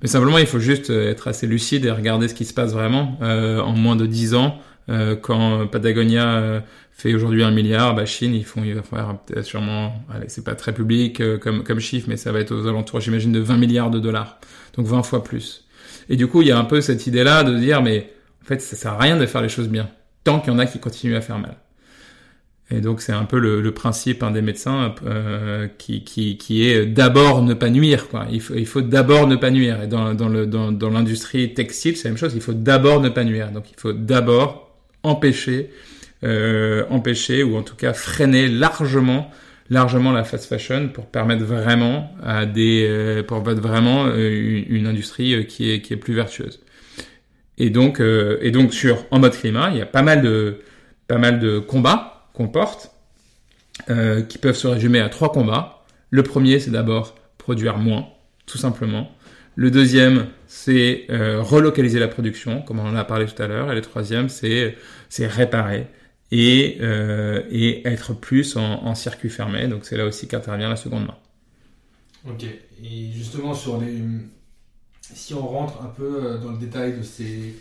Mais 0.00 0.08
simplement, 0.08 0.38
il 0.38 0.46
faut 0.46 0.58
juste 0.58 0.90
être 0.90 1.28
assez 1.28 1.46
lucide 1.46 1.84
et 1.84 1.90
regarder 1.90 2.26
ce 2.26 2.34
qui 2.34 2.44
se 2.44 2.54
passe 2.54 2.72
vraiment. 2.72 3.18
Euh, 3.22 3.60
en 3.60 3.72
moins 3.72 3.94
de 3.94 4.06
10 4.06 4.34
ans, 4.34 4.58
euh, 4.88 5.16
quand 5.16 5.66
Patagonia 5.66 6.36
euh, 6.36 6.60
fait 6.92 7.14
aujourd'hui 7.14 7.42
un 7.42 7.50
milliard, 7.50 7.94
bah 7.94 8.04
Chine, 8.04 8.34
ils 8.34 8.44
font, 8.44 8.62
il 8.64 8.74
va 8.74 8.82
faire 8.82 9.16
sûrement, 9.42 10.04
allez, 10.12 10.28
c'est 10.28 10.44
pas 10.44 10.54
très 10.54 10.72
public 10.72 11.20
euh, 11.20 11.38
comme 11.38 11.62
comme 11.62 11.80
chiffre, 11.80 12.06
mais 12.08 12.16
ça 12.16 12.32
va 12.32 12.40
être 12.40 12.52
aux 12.52 12.66
alentours, 12.66 13.00
j'imagine, 13.00 13.32
de 13.32 13.40
20 13.40 13.56
milliards 13.56 13.90
de 13.90 13.98
dollars, 13.98 14.38
donc 14.76 14.86
20 14.86 15.02
fois 15.02 15.22
plus. 15.22 15.64
Et 16.08 16.16
du 16.16 16.26
coup, 16.26 16.42
il 16.42 16.48
y 16.48 16.52
a 16.52 16.58
un 16.58 16.64
peu 16.64 16.80
cette 16.80 17.06
idée-là 17.06 17.44
de 17.44 17.56
dire, 17.56 17.82
mais 17.82 18.12
en 18.42 18.46
fait, 18.46 18.60
ça 18.60 18.76
sert 18.76 18.92
à 18.92 18.98
rien 18.98 19.16
de 19.16 19.26
faire 19.26 19.42
les 19.42 19.48
choses 19.48 19.68
bien 19.68 19.88
tant 20.24 20.40
qu'il 20.40 20.52
y 20.52 20.56
en 20.56 20.58
a 20.58 20.66
qui 20.66 20.78
continuent 20.78 21.16
à 21.16 21.20
faire 21.20 21.38
mal. 21.38 21.56
Et 22.70 22.80
donc 22.80 23.02
c'est 23.02 23.12
un 23.12 23.24
peu 23.24 23.38
le, 23.38 23.60
le 23.60 23.72
principe 23.72 24.22
hein, 24.22 24.30
des 24.30 24.40
médecins 24.40 24.94
euh, 25.04 25.68
qui, 25.78 26.04
qui, 26.04 26.38
qui 26.38 26.66
est 26.66 26.86
d'abord 26.86 27.42
ne 27.42 27.52
pas 27.52 27.68
nuire. 27.68 28.08
Quoi. 28.08 28.26
Il 28.30 28.40
faut, 28.40 28.54
il 28.54 28.66
faut 28.66 28.80
d'abord 28.80 29.26
ne 29.26 29.36
pas 29.36 29.50
nuire. 29.50 29.82
Et 29.82 29.86
dans, 29.86 30.14
dans, 30.14 30.28
le, 30.28 30.46
dans, 30.46 30.72
dans 30.72 30.88
l'industrie 30.88 31.52
textile, 31.52 31.96
c'est 31.96 32.04
la 32.04 32.12
même 32.12 32.18
chose. 32.18 32.32
Il 32.34 32.40
faut 32.40 32.54
d'abord 32.54 33.00
ne 33.00 33.10
pas 33.10 33.24
nuire. 33.24 33.50
Donc 33.50 33.70
il 33.70 33.78
faut 33.78 33.92
d'abord 33.92 34.71
empêcher, 35.02 35.70
euh, 36.24 36.84
empêcher 36.90 37.42
ou 37.42 37.56
en 37.56 37.62
tout 37.62 37.76
cas 37.76 37.92
freiner 37.92 38.48
largement 38.48 39.30
largement 39.70 40.12
la 40.12 40.24
fast 40.24 40.46
fashion 40.46 40.88
pour 40.92 41.06
permettre 41.06 41.44
vraiment 41.44 42.14
à 42.22 42.44
des 42.46 42.86
euh, 42.88 43.22
pour 43.22 43.40
vraiment 43.40 44.06
euh, 44.06 44.64
une, 44.68 44.76
une, 44.76 44.86
industrie 44.86 45.34
euh, 45.34 45.42
qui 45.44 45.70
est 45.70 45.80
qui 45.80 45.94
est 45.94 45.96
plus 45.96 46.14
vertueuse. 46.14 46.60
Et 47.58 47.70
donc, 47.70 48.00
euh, 48.00 48.38
et 48.40 48.50
donc 48.50 48.72
sur 48.72 49.04
en 49.10 49.18
mode 49.18 49.36
climat, 49.36 49.70
il 49.70 49.78
y 49.78 49.80
a 49.80 49.86
pas 49.86 50.02
mal 50.02 50.22
de, 50.22 50.60
pas 51.06 51.18
mal 51.18 51.38
de 51.38 51.58
combats 51.58 52.28
qu'on 52.34 52.48
porte, 52.48 52.90
euh, 53.90 54.22
qui 54.22 54.38
peuvent 54.38 54.56
se 54.56 54.66
résumer 54.66 55.00
à 55.00 55.08
trois 55.08 55.32
combats. 55.32 55.84
Le 56.10 56.22
premier, 56.22 56.58
c'est 56.60 56.70
d'abord 56.70 57.14
produire 57.38 57.78
moins, 57.78 58.08
tout 58.46 58.58
simplement. 58.58 59.10
Le 59.54 59.70
deuxième, 59.70 60.28
c'est 60.46 61.06
euh, 61.10 61.42
relocaliser 61.42 61.98
la 61.98 62.08
production, 62.08 62.62
comme 62.62 62.78
on 62.78 62.86
en 62.88 62.96
a 62.96 63.04
parlé 63.04 63.26
tout 63.26 63.40
à 63.42 63.46
l'heure. 63.46 63.70
Et 63.70 63.74
le 63.74 63.82
troisième, 63.82 64.28
c'est 64.28 64.76
c'est 65.08 65.26
réparer 65.26 65.88
et, 66.30 66.78
euh, 66.80 67.42
et 67.50 67.86
être 67.86 68.14
plus 68.14 68.56
en, 68.56 68.62
en 68.84 68.94
circuit 68.94 69.28
fermé. 69.30 69.68
Donc 69.68 69.84
c'est 69.84 69.96
là 69.96 70.06
aussi 70.06 70.26
qu'intervient 70.28 70.70
la 70.70 70.76
seconde 70.76 71.06
main. 71.06 71.18
Ok. 72.28 72.44
Et 72.44 73.12
justement 73.12 73.54
sur 73.54 73.80
les 73.80 73.98
si 75.14 75.34
on 75.34 75.46
rentre 75.46 75.82
un 75.82 75.88
peu 75.88 76.24
euh, 76.24 76.38
dans 76.38 76.52
le 76.52 76.58
détail 76.58 76.96
de 76.96 77.02
ces, 77.02 77.54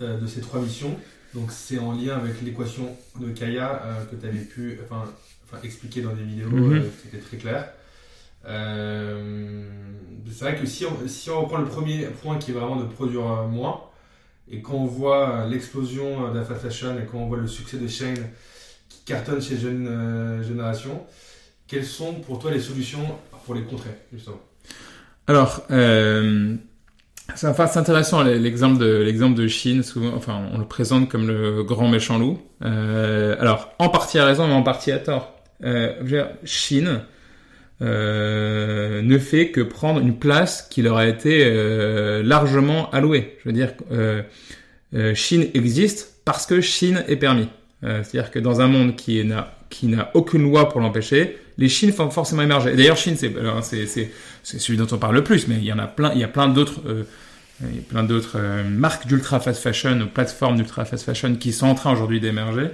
euh, 0.00 0.18
de 0.20 0.26
ces 0.26 0.40
trois 0.40 0.60
missions, 0.60 0.96
donc 1.34 1.50
c'est 1.50 1.78
en 1.78 1.92
lien 1.92 2.16
avec 2.16 2.40
l'équation 2.42 2.96
de 3.20 3.30
Kaya 3.30 3.82
que 4.10 4.16
tu 4.16 4.26
avais 4.26 4.38
pu 4.44 4.78
enfin, 4.84 5.04
enfin, 5.44 5.58
expliquer 5.64 6.02
dans 6.02 6.12
des 6.14 6.22
vidéos, 6.22 6.50
mm 6.50 6.72
-hmm. 6.74 6.82
c'était 7.02 7.18
très 7.18 7.36
clair. 7.38 7.72
C'est 8.46 10.44
vrai 10.44 10.56
que 10.56 10.66
si 10.66 10.84
on, 10.84 10.96
si 11.06 11.30
reprend 11.30 11.58
le 11.58 11.66
premier 11.66 12.06
point 12.22 12.38
qui 12.38 12.50
est 12.50 12.54
vraiment 12.54 12.76
de 12.76 12.84
produire 12.84 13.44
moins, 13.48 13.80
et 14.50 14.60
quand 14.60 14.74
on 14.74 14.86
voit 14.86 15.46
l'explosion 15.48 16.30
de 16.30 16.38
la 16.38 16.44
fast 16.44 16.62
fashion 16.62 16.98
et 16.98 17.06
quand 17.06 17.18
on 17.18 17.26
voit 17.26 17.38
le 17.38 17.46
succès 17.46 17.78
de 17.78 17.88
Shane 17.88 18.30
qui 18.88 19.04
cartonne 19.04 19.40
chez 19.40 19.56
jeunes 19.56 20.42
générations, 20.42 21.04
quelles 21.66 21.86
sont 21.86 22.14
pour 22.14 22.38
toi 22.38 22.50
les 22.50 22.60
solutions 22.60 23.06
pour 23.44 23.54
les 23.54 23.62
contrer 23.62 23.90
justement? 24.12 24.40
Alors, 25.26 25.62
euh, 25.70 26.56
c'est 27.34 27.46
intéressant 27.76 28.22
l'exemple 28.22 28.78
de 28.78 29.34
de 29.34 29.48
Chine. 29.48 29.82
Souvent, 29.82 30.14
enfin, 30.14 30.42
on 30.52 30.58
le 30.58 30.66
présente 30.66 31.08
comme 31.08 31.26
le 31.26 31.62
grand 31.62 31.88
méchant 31.88 32.18
loup. 32.18 32.38
Euh, 32.62 33.36
alors, 33.40 33.72
en 33.78 33.88
partie 33.88 34.18
à 34.18 34.26
raison, 34.26 34.46
mais 34.46 34.54
en 34.54 34.62
partie 34.62 34.92
à 34.92 34.98
tort. 34.98 35.34
Euh, 35.62 36.02
dire, 36.02 36.28
Chine 36.44 37.00
euh, 37.82 39.02
ne 39.02 39.18
fait 39.18 39.50
que 39.50 39.60
prendre 39.60 40.00
une 40.00 40.16
place 40.16 40.68
qui 40.70 40.80
leur 40.80 40.96
a 40.96 41.06
été 41.08 41.42
euh, 41.44 42.22
largement 42.22 42.88
allouée. 42.90 43.36
Je 43.42 43.48
veux 43.48 43.52
dire, 43.52 43.72
euh, 43.90 44.22
Chine 45.14 45.48
existe 45.54 46.20
parce 46.24 46.46
que 46.46 46.60
Chine 46.60 47.04
est 47.08 47.16
permis. 47.16 47.48
C'est-à-dire 47.82 48.30
que 48.30 48.38
dans 48.38 48.62
un 48.62 48.66
monde 48.66 48.96
qui 48.96 49.22
n'a 49.24 50.10
aucune 50.14 50.42
loi 50.42 50.70
pour 50.70 50.80
l'empêcher, 50.80 51.36
les 51.58 51.68
Chines 51.68 51.92
font 51.92 52.08
forcément 52.08 52.40
émerger. 52.40 52.74
D'ailleurs, 52.74 52.96
Chine, 52.96 53.14
c'est 53.14 54.10
celui 54.42 54.78
dont 54.78 54.86
on 54.90 54.96
parle 54.96 55.16
le 55.16 55.22
plus, 55.22 55.48
mais 55.48 55.56
il 55.56 55.64
y 55.64 55.72
en 55.72 55.78
a 55.78 55.86
plein, 55.86 56.10
il 56.14 56.20
y 56.20 56.24
a 56.24 56.28
plein 56.28 56.48
d'autres. 56.48 56.80
Plein 57.88 58.02
d'autres 58.02 58.38
marques 58.68 59.06
d'ultra 59.06 59.38
fast 59.38 59.62
fashion 59.62 60.08
plateformes 60.12 60.56
d'ultra 60.56 60.84
fast 60.84 61.04
fashion 61.04 61.36
qui 61.36 61.52
sont 61.52 61.66
en 61.66 61.74
train 61.74 61.92
aujourd'hui 61.92 62.20
d'émerger. 62.20 62.70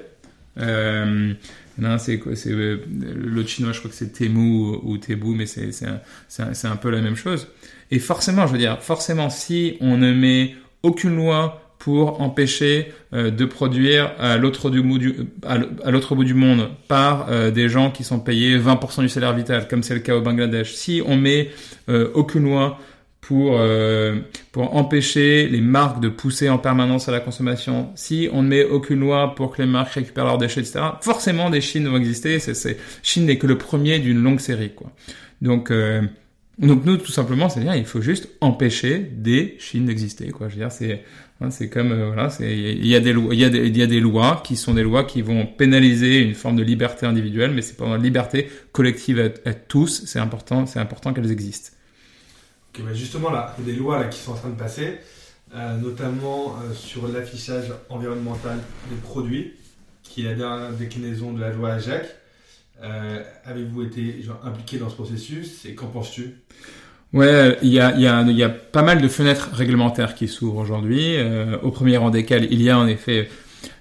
C'est 1.99 2.21
c'est 2.35 2.51
euh, 2.51 2.79
l'autre 3.17 3.49
chinois, 3.49 3.73
je 3.73 3.79
crois 3.79 3.91
que 3.91 3.97
c'est 3.97 4.13
Temu 4.13 4.77
ou, 4.83 4.99
Tebu, 4.99 5.35
mais 5.35 5.47
c'est 5.47 5.71
c'est 5.73 6.67
un, 6.69 6.77
peu 6.77 6.91
la 6.91 7.01
même 7.01 7.17
chose. 7.17 7.49
Et 7.91 7.99
forcément, 7.99 8.47
je 8.47 8.53
veux 8.53 8.59
dire, 8.59 8.83
forcément, 8.83 9.31
si 9.31 9.77
on 9.81 9.97
ne 9.97 10.13
met 10.13 10.55
aucune 10.83 11.17
loi 11.17 11.63
pour 11.79 12.21
empêcher 12.21 12.93
euh, 13.15 13.31
de 13.31 13.45
produire 13.47 14.13
à 14.19 14.37
l'autre 14.37 14.69
bout 14.71 16.25
du 16.25 16.35
monde 16.35 16.69
par 16.89 17.27
euh, 17.31 17.51
des 17.51 17.69
gens 17.69 17.91
qui 17.91 18.05
sont 18.05 18.21
payés 18.21 18.59
20% 18.59 19.01
du 19.01 19.09
salaire 19.09 19.35
vital, 19.35 19.67
comme 19.67 19.83
c'est 19.83 19.95
le 19.95 20.01
cas 20.01 20.15
au 20.15 20.21
Bangladesh. 20.21 20.75
Si 20.75 21.03
on 21.05 21.17
met 21.17 21.51
aucune 22.15 22.45
loi 22.45 22.79
pour 23.31 23.59
euh, 23.61 24.19
pour 24.51 24.75
empêcher 24.75 25.47
les 25.47 25.61
marques 25.61 26.01
de 26.01 26.09
pousser 26.09 26.49
en 26.49 26.59
permanence 26.59 27.09
à 27.09 27.13
la 27.13 27.21
consommation, 27.21 27.91
si 27.95 28.29
on 28.33 28.43
ne 28.43 28.49
met 28.49 28.65
aucune 28.65 28.99
loi 28.99 29.37
pour 29.37 29.55
que 29.55 29.63
les 29.63 29.69
marques 29.69 29.93
récupèrent 29.93 30.25
leurs 30.25 30.39
déchets, 30.39 30.63
etc., 30.63 30.81
forcément 31.01 31.49
des 31.49 31.61
Chines 31.61 31.87
vont 31.87 31.97
exister. 31.97 32.39
Chine 33.05 33.27
n'est 33.27 33.39
que 33.39 33.47
le 33.47 33.57
premier 33.57 34.01
d'une 34.01 34.21
longue 34.21 34.41
série, 34.41 34.73
quoi. 34.75 34.91
Donc 35.43 35.71
nous, 36.59 36.97
tout 36.97 37.13
simplement, 37.13 37.49
c'est-à-dire, 37.49 37.77
il 37.77 37.85
faut 37.85 38.01
juste 38.01 38.31
empêcher 38.41 38.99
des 38.99 39.55
Chines 39.61 39.87
d'exister, 39.87 40.33
Hein, 41.43 41.51
c'est 41.51 41.71
comme 41.71 41.93
euh, 41.93 42.29
il 42.41 42.87
y 42.87 42.95
a 42.95 43.01
des 43.01 43.15
lois, 43.15 43.35
y 43.35 44.01
lois 44.01 44.43
qui 44.45 44.57
sont 44.57 44.75
des 44.75 44.83
lois 44.83 45.05
qui 45.05 45.23
vont 45.23 45.47
pénaliser 45.47 46.19
une 46.19 46.35
forme 46.35 46.57
de 46.57 46.63
liberté 46.63 47.07
individuelle, 47.07 47.53
mais 47.53 47.63
c'est 47.63 47.79
pas 47.79 47.87
une 47.87 48.03
liberté 48.03 48.51
collective 48.73 49.21
à, 49.21 49.49
à 49.49 49.55
tous. 49.55 50.03
C'est 50.05 50.19
important, 50.19 50.67
c'est 50.67 50.81
important 50.81 51.15
qu'elles 51.15 51.33
existent. 51.33 51.71
Okay, 52.73 52.83
bah 52.85 52.95
justement 52.95 53.31
là, 53.31 53.57
des 53.59 53.73
lois 53.73 53.99
là 53.99 54.05
qui 54.05 54.19
sont 54.19 54.33
en 54.33 54.37
train 54.37 54.51
de 54.51 54.55
passer, 54.55 54.99
euh, 55.55 55.77
notamment 55.77 56.55
euh, 56.55 56.73
sur 56.73 57.09
l'affichage 57.09 57.73
environnemental 57.89 58.59
des 58.89 58.97
produits, 58.97 59.55
qui 60.05 60.25
est 60.25 60.31
la 60.31 60.35
dernière 60.35 60.73
déclinaison 60.73 61.33
de 61.33 61.41
la 61.41 61.51
loi 61.51 61.73
AJAC. 61.73 62.07
Euh, 62.83 63.23
Avez-vous 63.45 63.83
été 63.83 64.25
impliqué 64.45 64.79
dans 64.79 64.89
ce 64.89 64.95
processus 64.95 65.65
et 65.65 65.75
qu'en 65.75 65.89
penses-tu? 65.89 66.37
Ouais, 67.13 67.59
il 67.63 67.71
y 67.71 67.81
a, 67.81 67.97
y, 67.99 68.07
a, 68.07 68.23
y 68.23 68.43
a 68.45 68.49
pas 68.49 68.83
mal 68.83 69.03
de 69.03 69.09
fenêtres 69.09 69.51
réglementaires 69.53 70.15
qui 70.15 70.29
s'ouvrent 70.29 70.59
aujourd'hui, 70.59 71.17
au 71.61 71.73
premier 71.73 71.97
rang 71.97 72.11
desquelles 72.11 72.47
il 72.53 72.63
y 72.63 72.71
a 72.71 72.79
en 72.79 72.87
effet 72.87 73.29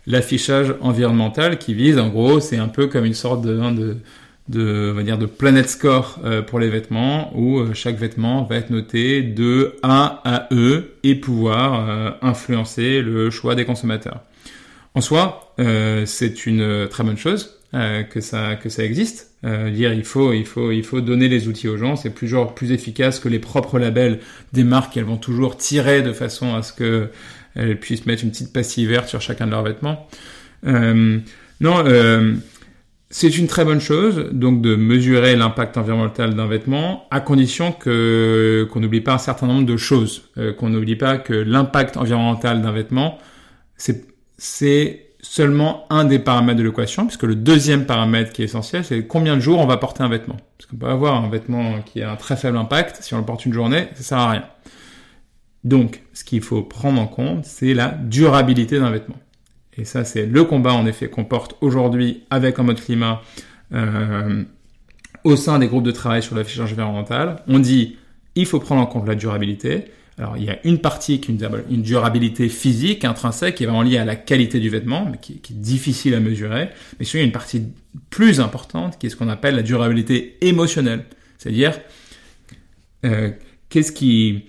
l'affichage 0.08 0.74
environnemental 0.82 1.60
qui 1.60 1.76
vise, 1.76 2.00
en 2.00 2.10
gros, 2.10 2.40
c'est 2.40 2.58
un 2.58 2.68
peu 2.68 2.88
comme 2.88 3.06
une 3.06 3.14
sorte 3.14 3.44
de, 3.44 3.98
de, 4.50 4.90
on 4.92 4.96
va 4.96 5.04
dire, 5.04 5.18
de 5.18 5.26
Planet 5.26 5.70
Score 5.70 6.20
euh, 6.26 6.42
pour 6.42 6.60
les 6.60 6.70
vêtements, 6.70 7.32
où 7.38 7.60
euh, 7.60 7.74
chaque 7.74 7.98
vêtement 7.98 8.44
va 8.44 8.58
être 8.58 8.70
noté 8.70 9.24
de 9.24 9.76
A 9.84 10.22
à 10.26 10.48
E 10.52 10.96
et 11.04 11.16
pouvoir 11.16 11.90
euh, 11.90 12.12
influencer 12.22 13.02
le 13.02 13.30
choix 13.30 13.56
des 13.56 13.64
consommateurs. 13.64 14.22
En 14.96 15.02
soi, 15.02 15.54
euh, 15.60 16.06
c'est 16.06 16.46
une 16.46 16.88
très 16.90 17.04
bonne 17.04 17.18
chose 17.18 17.56
que 17.72 18.20
ça 18.20 18.56
que 18.56 18.68
ça 18.68 18.84
existe. 18.84 19.30
Euh, 19.46 19.70
dire 19.70 19.94
il 19.94 20.04
faut 20.04 20.34
il 20.34 20.46
faut 20.46 20.70
il 20.70 20.84
faut 20.84 21.00
donner 21.00 21.30
les 21.30 21.48
outils 21.48 21.70
aux 21.70 21.78
gens 21.78 21.96
c'est 21.96 22.10
plus 22.10 22.28
genre 22.28 22.54
plus 22.54 22.74
efficace 22.74 23.22
que 23.22 23.30
les 23.30 23.40
propres 23.40 23.80
labels 23.80 24.20
des 24.52 24.66
marques 24.66 24.98
elles 24.98 25.06
vont 25.06 25.16
toujours 25.16 25.56
tirer 25.56 26.02
de 26.02 26.12
façon 26.12 26.56
à 26.56 26.62
ce 26.62 26.74
que 26.74 27.08
elles 27.56 27.80
puissent 27.80 28.06
mettre 28.06 28.26
une 28.26 28.32
petite 28.32 28.52
pastille 28.52 28.86
verte 28.86 29.08
sur 29.08 29.22
chacun 29.22 29.46
de 29.46 29.52
leurs 29.52 29.64
vêtements 29.64 30.10
euh, 30.68 31.20
non 31.62 31.86
euh, 31.86 32.34
c'est 33.10 33.38
une 33.38 33.48
très 33.48 33.66
bonne 33.66 33.82
chose 33.82 34.30
donc 34.32 34.62
de 34.62 34.76
mesurer 34.76 35.36
l'impact 35.36 35.78
environnemental 35.78 36.36
d'un 36.36 36.48
vêtement 36.48 37.08
à 37.12 37.20
condition 37.20 37.72
qu'on 37.72 38.80
n'oublie 38.80 39.02
pas 39.02 39.14
un 39.14 39.20
certain 39.20 39.48
nombre 39.48 39.66
de 39.66 39.78
choses 39.78 40.30
euh, 40.38 40.54
qu'on 40.54 40.70
n'oublie 40.70 40.96
pas 40.96 41.18
que 41.18 41.34
l'impact 41.34 41.98
environnemental 41.98 42.62
d'un 42.62 42.72
vêtement 42.72 43.18
c'est 43.76 44.06
c'est 44.38 45.10
seulement 45.22 45.86
un 45.90 46.06
des 46.06 46.20
paramètres 46.20 46.60
de 46.60 46.64
l'équation, 46.64 47.06
puisque 47.06 47.24
le 47.24 47.36
deuxième 47.36 47.86
paramètre 47.86 48.32
qui 48.32 48.42
est 48.42 48.46
essentiel, 48.46 48.86
c'est 48.86 49.06
combien 49.06 49.36
de 49.36 49.42
jours 49.42 49.60
on 49.60 49.66
va 49.66 49.78
porter 49.78 50.02
un 50.02 50.10
vêtement. 50.10 50.38
Parce 50.58 50.70
qu'on 50.70 50.78
peut 50.78 50.88
avoir 50.88 51.24
un 51.24 51.30
vêtement 51.30 51.82
qui 51.82 52.02
a 52.02 52.12
un 52.12 52.16
très 52.16 52.36
faible 52.36 52.58
impact, 52.58 53.04
si 53.04 53.14
on 53.14 53.18
le 53.18 53.26
porte 53.26 53.46
une 53.46 53.54
journée, 53.54 53.90
ça 53.96 54.04
sert 54.04 54.18
à 54.18 54.32
rien. 54.32 54.46
Donc, 55.64 56.02
ce 56.14 56.24
qu'il 56.24 56.42
faut 56.42 56.64
prendre 56.64 57.02
en 57.02 57.08
compte, 57.08 57.46
c'est 57.46 57.74
la 57.74 57.90
durabilité 57.90 58.80
d'un 58.80 58.92
vêtement. 58.92 59.18
Et 59.80 59.86
ça, 59.86 60.04
c'est 60.04 60.26
le 60.26 60.44
combat, 60.44 60.74
en 60.74 60.86
effet, 60.86 61.10
qu'on 61.10 61.24
porte 61.24 61.56
aujourd'hui 61.62 62.24
avec 62.30 62.60
un 62.60 62.64
mode 62.64 62.82
climat 62.82 63.22
euh, 63.74 64.44
au 65.24 65.36
sein 65.38 65.58
des 65.58 65.68
groupes 65.68 65.86
de 65.86 65.92
travail 65.92 66.22
sur 66.22 66.36
l'affichage 66.36 66.74
environnemental. 66.74 67.44
On 67.48 67.60
dit, 67.60 67.98
il 68.36 68.46
faut 68.46 68.60
prendre 68.60 68.82
en 68.82 68.86
compte 68.86 69.08
la 69.08 69.16
durabilité. 69.16 69.86
Alors 70.18 70.36
il 70.36 70.44
y 70.44 70.50
a 70.50 70.60
une 70.66 70.80
partie 70.80 71.22
qui 71.22 71.32
est 71.32 71.36
une 71.70 71.82
durabilité 71.82 72.50
physique 72.50 73.06
intrinsèque 73.06 73.56
qui 73.56 73.64
est 73.64 73.68
vraiment 73.68 73.84
liée 73.84 73.98
à 73.98 74.04
la 74.04 74.18
qualité 74.18 74.60
du 74.60 74.70
vêtement, 74.70 75.08
mais 75.10 75.18
qui, 75.18 75.34
est 75.36 75.54
difficile 75.54 76.14
à 76.14 76.20
mesurer. 76.20 76.70
Mais 77.00 77.06
sinon 77.06 77.20
il 77.20 77.22
y 77.22 77.24
a 77.24 77.28
une 77.28 77.32
partie 77.32 77.64
plus 78.10 78.42
importante 78.42 79.00
qui 79.00 79.08
est 79.08 79.10
ce 79.10 79.16
qu'on 79.16 79.30
appelle 79.30 79.56
la 79.56 79.62
durabilité 79.62 80.38
émotionnelle, 80.42 81.06
c'est-à-dire 81.38 81.80
euh, 83.06 83.32
qu'est-ce 83.70 83.94
qui 83.94 84.44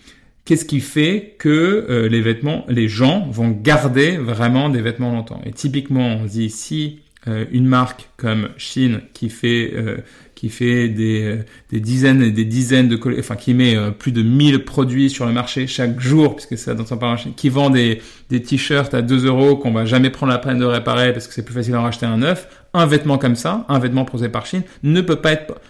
qu'est-ce 0.51 0.65
qui 0.65 0.81
fait 0.81 1.37
que 1.39 1.87
euh, 1.89 2.09
les 2.09 2.21
vêtements, 2.21 2.65
les 2.69 2.89
gens 2.89 3.25
vont 3.31 3.51
garder 3.51 4.17
vraiment 4.17 4.69
des 4.69 4.81
vêtements 4.81 5.13
longtemps? 5.13 5.41
Et 5.47 5.53
typiquement, 5.53 6.19
on 6.21 6.25
dit 6.25 6.51
si 6.51 7.03
euh, 7.29 7.45
une 7.53 7.67
marque 7.67 8.09
comme 8.17 8.49
Shein 8.57 9.03
qui 9.15 9.31
fait 9.31 9.71
euh, 9.77 9.99
qui 10.35 10.49
fait 10.49 10.89
des, 10.89 11.39
des 11.71 11.79
dizaines 11.79 12.21
et 12.21 12.33
des 12.33 12.45
dizaines 12.45 12.89
de 12.89 12.99
enfin 13.17 13.37
qui 13.37 13.55
met 13.55 13.77
plus 13.97 14.11
de 14.11 14.23
1000 14.23 14.65
produits 14.65 15.09
sur 15.09 15.25
le 15.25 15.33
marché 15.33 15.69
chaque 15.69 16.01
jour 16.01 16.35
puisque 16.35 16.59
ça 16.59 16.75
dans 16.75 16.87
son 16.87 16.97
marché 16.97 17.31
qui 17.37 17.49
vend 17.49 17.71
des 17.71 18.01
des 18.31 18.43
t-shirts 18.43 18.93
à 18.93 19.03
2 19.03 19.27
euros 19.27 19.57
qu'on 19.57 19.71
va 19.71 19.85
jamais 19.85 20.11
prendre 20.11 20.33
la 20.33 20.39
peine 20.39 20.59
de 20.59 20.65
réparer 20.65 21.13
parce 21.13 21.29
que 21.29 21.35
c'est 21.35 21.45
plus 21.45 21.55
facile 21.55 21.75
d'en 21.75 21.83
racheter 21.83 22.07
un 22.07 22.17
neuf 22.17 22.49
un 22.73 22.87
vêtement 22.87 23.19
comme 23.19 23.37
ça 23.37 23.67
un 23.69 23.79
vêtement 23.79 24.07
posé 24.07 24.31
par 24.31 24.47
Shein 24.47 24.63
ne 24.83 25.03
peut 25.03 25.17
pas 25.17 25.33
être 25.33 25.61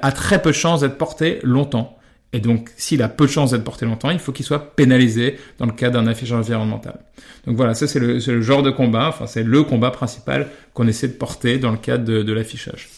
a 0.00 0.12
très 0.12 0.40
peu 0.40 0.50
de 0.50 0.54
chances 0.54 0.82
d'être 0.82 0.96
porté 0.96 1.40
longtemps 1.42 1.96
et 2.32 2.40
donc, 2.40 2.70
s'il 2.76 3.02
a 3.02 3.08
peu 3.08 3.26
de 3.26 3.30
chances 3.30 3.52
d'être 3.52 3.64
porté 3.64 3.86
longtemps, 3.86 4.10
il 4.10 4.18
faut 4.18 4.32
qu'il 4.32 4.44
soit 4.44 4.74
pénalisé 4.74 5.38
dans 5.58 5.66
le 5.66 5.72
cas 5.72 5.90
d'un 5.90 6.06
affichage 6.06 6.38
environnemental. 6.38 7.00
Donc 7.46 7.56
voilà, 7.56 7.74
ça 7.74 7.86
c'est 7.86 8.00
le, 8.00 8.18
le, 8.18 8.42
genre 8.42 8.62
de 8.62 8.70
combat, 8.70 9.08
enfin 9.08 9.26
c'est 9.26 9.44
le 9.44 9.62
combat 9.62 9.90
principal 9.90 10.48
qu'on 10.74 10.86
essaie 10.88 11.08
de 11.08 11.14
porter 11.14 11.58
dans 11.58 11.70
le 11.70 11.78
cadre 11.78 12.04
de, 12.04 12.22
de 12.22 12.32
l'affichage. 12.32 12.88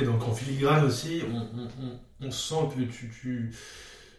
Et 0.00 0.04
donc 0.04 0.26
en 0.26 0.32
filigrane 0.32 0.84
aussi, 0.84 1.22
on, 1.32 1.38
on, 1.38 2.26
on 2.26 2.30
sent 2.30 2.54
que 2.74 2.82
tu, 2.82 3.10
tu, 3.10 3.52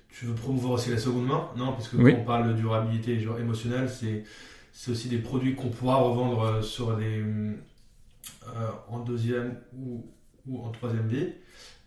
tu, 0.10 0.26
veux 0.26 0.36
promouvoir 0.36 0.74
aussi 0.74 0.92
la 0.92 0.98
seconde 0.98 1.28
main, 1.28 1.50
non? 1.58 1.74
Parce 1.74 1.90
que 1.90 1.98
quand 1.98 2.22
on 2.22 2.24
parle 2.24 2.50
de 2.50 2.54
durabilité 2.54 3.20
genre 3.20 3.40
émotionnelle, 3.40 3.90
c'est, 3.90 4.24
c'est 4.72 4.92
aussi 4.92 5.10
des 5.10 5.18
produits 5.18 5.56
qu'on 5.56 5.70
pourra 5.70 5.96
revendre 5.96 6.42
euh, 6.44 6.62
sur 6.62 6.96
les, 6.98 7.20
euh, 7.20 8.70
en 8.88 9.00
deuxième 9.00 9.58
ou, 9.74 10.06
ou 10.48 10.64
en 10.64 10.70
troisième 10.70 11.08
vie. 11.08 11.30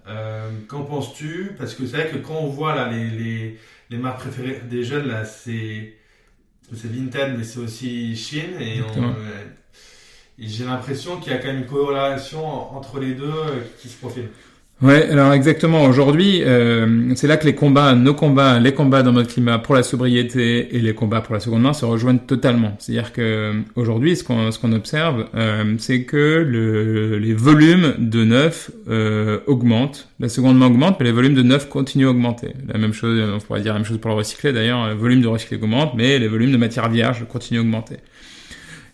Euh, 0.09 0.51
qu'en 0.69 0.85
penses-tu? 0.85 1.53
Parce 1.59 1.75
que 1.75 1.87
c'est 1.87 1.97
vrai 1.97 2.09
que 2.09 2.17
quand 2.17 2.37
on 2.37 2.49
voit 2.49 2.75
là, 2.75 2.91
les, 2.91 3.11
les, 3.11 3.59
les 3.91 3.97
marques 3.99 4.21
préférées 4.21 4.61
des 4.69 4.85
jeunes, 4.85 5.07
là, 5.07 5.25
c'est, 5.25 5.95
Vinted, 6.71 7.37
mais 7.37 7.45
c'est 7.45 7.61
aussi 7.61 8.17
Shein. 8.17 8.59
Et, 8.61 8.81
euh, 8.81 9.45
et 10.39 10.49
j'ai 10.49 10.65
l'impression 10.65 11.19
qu'il 11.21 11.33
y 11.33 11.35
a 11.35 11.39
quand 11.39 11.49
même 11.49 11.59
une 11.59 11.67
corrélation 11.67 12.47
entre 12.77 13.01
les 13.01 13.15
deux 13.15 13.25
euh, 13.27 13.61
qui 13.81 13.89
se 13.89 13.97
profile. 13.97 14.29
Ouais, 14.81 15.11
alors 15.11 15.33
exactement. 15.33 15.83
Aujourd'hui, 15.87 16.41
euh, 16.45 17.13
c'est 17.17 17.27
là 17.27 17.37
que 17.37 17.45
les 17.47 17.57
combats, 17.57 17.97
nos 17.97 18.15
combats, 18.15 18.61
les 18.61 18.73
combats 18.73 19.03
dans 19.03 19.11
notre 19.11 19.29
climat 19.29 19.59
pour 19.59 19.75
la 19.75 19.83
sobriété 19.83 20.77
et 20.77 20.79
les 20.79 20.95
combats 20.95 21.21
pour 21.21 21.35
la 21.35 21.41
seconde 21.41 21.63
main 21.63 21.73
se 21.73 21.85
rejoignent 21.85 22.21
totalement. 22.21 22.77
C'est-à-dire 22.79 23.13
que 23.13 23.55
aujourd'hui, 23.75 24.15
ce 24.15 24.23
qu'on 24.23 24.53
ce 24.53 24.61
qu'on 24.61 24.73
observe, 24.73 25.27
euh, 25.35 25.75
c'est 25.79 26.05
que 26.05 26.47
le, 26.47 27.19
les 27.19 27.35
volumes 27.35 27.95
de 27.99 28.23
neuf 28.23 28.71
euh, 28.89 29.41
augmentent. 29.49 30.09
La 30.21 30.29
seconde 30.29 30.57
main 30.57 30.67
augmente, 30.67 30.97
mais 31.01 31.07
les 31.07 31.13
volumes 31.13 31.35
de 31.35 31.43
neuf 31.43 31.69
continuent 31.69 32.07
à 32.07 32.11
augmenter. 32.11 32.53
La 32.69 32.79
même 32.79 32.93
chose, 32.93 33.21
on 33.35 33.41
pourrait 33.41 33.63
dire 33.63 33.73
la 33.73 33.81
même 33.81 33.87
chose 33.87 33.99
pour 33.99 34.13
le 34.13 34.17
recyclé. 34.17 34.53
D'ailleurs, 34.53 34.87
le 34.87 34.95
volume 34.95 35.23
de 35.23 35.27
recyclé 35.27 35.57
augmente, 35.57 35.95
mais 35.97 36.21
les 36.21 36.29
volumes 36.29 36.53
de 36.53 36.57
matière 36.57 36.89
vierge 36.89 37.27
continuent 37.29 37.59
à 37.59 37.63
augmenter. 37.63 37.97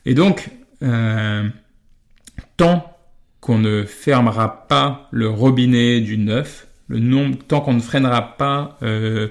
Et 0.06 0.14
donc, 0.14 0.48
euh, 0.82 1.46
tant 2.56 2.93
qu'on 3.44 3.58
ne 3.58 3.84
fermera 3.84 4.66
pas 4.68 5.06
le 5.10 5.28
robinet 5.28 6.00
du 6.00 6.16
neuf, 6.16 6.66
le 6.88 6.98
nombre, 6.98 7.36
tant 7.46 7.60
qu'on 7.60 7.74
ne 7.74 7.80
freinera 7.80 8.38
pas 8.38 8.78
euh, 8.82 9.28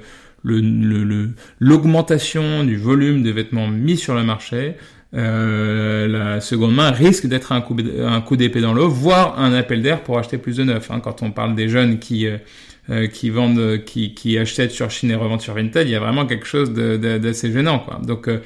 l'augmentation 1.59 2.59
le, 2.59 2.65
du 2.67 2.77
volume 2.77 3.23
de 3.23 3.31
vêtements 3.31 3.67
mis 3.67 3.97
sur 3.97 4.13
le 4.13 4.21
marché, 4.21 4.75
euh, 5.15 6.07
la 6.07 6.41
seconde 6.41 6.75
main 6.75 6.91
risque 6.91 7.25
d'être 7.25 7.53
un 7.53 7.61
coup, 7.61 7.75
un 8.05 8.21
coup 8.21 8.37
d'épée 8.37 8.61
dans 8.61 8.75
l'eau, 8.75 8.87
voire 8.87 9.39
un 9.39 9.51
appel 9.51 9.81
d'air 9.81 10.03
pour 10.03 10.19
acheter 10.19 10.37
plus 10.37 10.57
de 10.57 10.63
neuf. 10.63 10.91
Hein. 10.91 10.99
Quand 10.99 11.23
on 11.23 11.31
parle 11.31 11.55
des 11.55 11.67
jeunes 11.67 11.97
qui 11.97 12.27
euh, 12.27 12.37
euh 12.91 13.07
qui 13.07 13.31
vendent, 13.31 13.83
qui, 13.83 14.13
qui 14.13 14.37
achètent 14.37 14.69
sur 14.69 14.91
Chine 14.91 15.09
et 15.09 15.15
revendent 15.15 15.41
sur 15.41 15.55
Vinted, 15.55 15.87
il 15.87 15.91
y 15.91 15.95
a 15.95 15.99
vraiment 15.99 16.27
quelque 16.27 16.45
chose 16.45 16.71
d'assez 16.71 17.51
gênant. 17.51 17.79
Quoi. 17.79 17.99
Donc 18.05 18.27
euh, 18.27 18.43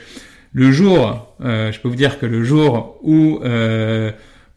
le 0.54 0.72
jour, 0.72 1.36
euh, 1.44 1.74
je 1.74 1.80
peux 1.82 1.90
vous 1.90 1.96
dire 1.98 2.20
que 2.20 2.26
le 2.26 2.42
jour 2.42 3.00
où 3.04 3.42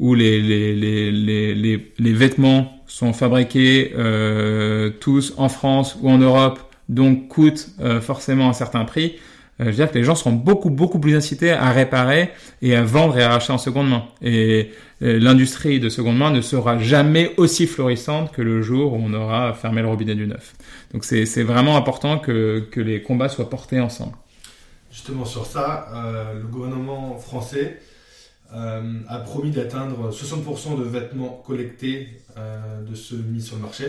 où 0.00 0.14
les, 0.14 0.40
les, 0.40 0.74
les, 0.74 1.54
les, 1.54 1.92
les 1.98 2.12
vêtements 2.12 2.82
sont 2.86 3.12
fabriqués 3.12 3.92
euh, 3.96 4.90
tous 4.98 5.34
en 5.36 5.50
France 5.50 5.96
ou 6.00 6.10
en 6.10 6.16
Europe, 6.18 6.58
donc 6.88 7.28
coûtent 7.28 7.68
euh, 7.80 8.00
forcément 8.00 8.48
un 8.48 8.54
certain 8.54 8.84
prix, 8.84 9.16
euh, 9.60 9.66
je 9.66 9.70
veux 9.70 9.76
dire 9.76 9.90
que 9.90 9.98
les 9.98 10.02
gens 10.02 10.14
seront 10.14 10.32
beaucoup 10.32 10.70
beaucoup 10.70 10.98
plus 10.98 11.14
incités 11.14 11.50
à 11.50 11.70
réparer 11.70 12.30
et 12.62 12.74
à 12.74 12.82
vendre 12.82 13.18
et 13.18 13.22
à 13.22 13.28
racheter 13.28 13.52
en 13.52 13.58
seconde 13.58 13.90
main. 13.90 14.04
Et 14.22 14.70
l'industrie 15.02 15.80
de 15.80 15.88
seconde 15.88 16.18
main 16.18 16.30
ne 16.30 16.40
sera 16.40 16.78
jamais 16.78 17.32
aussi 17.36 17.66
florissante 17.66 18.32
que 18.32 18.42
le 18.42 18.60
jour 18.60 18.94
où 18.94 19.00
on 19.02 19.12
aura 19.14 19.52
fermé 19.54 19.82
le 19.82 19.88
robinet 19.88 20.14
du 20.14 20.26
neuf. 20.26 20.54
Donc 20.92 21.04
c'est 21.04 21.42
vraiment 21.42 21.76
important 21.76 22.18
que, 22.18 22.66
que 22.70 22.80
les 22.80 23.02
combats 23.02 23.30
soient 23.30 23.48
portés 23.48 23.80
ensemble. 23.80 24.12
Justement 24.90 25.24
sur 25.24 25.46
ça, 25.46 25.88
le 26.34 26.46
gouvernement 26.46 27.16
français 27.16 27.78
euh, 28.52 28.98
a 29.08 29.18
promis 29.18 29.50
d'atteindre 29.50 30.10
60% 30.10 30.76
de 30.76 30.82
vêtements 30.82 31.40
collectés 31.46 32.08
euh, 32.36 32.82
de 32.82 32.96
ceux 32.96 33.18
mis 33.18 33.40
sur 33.40 33.54
le 33.56 33.62
marché, 33.62 33.84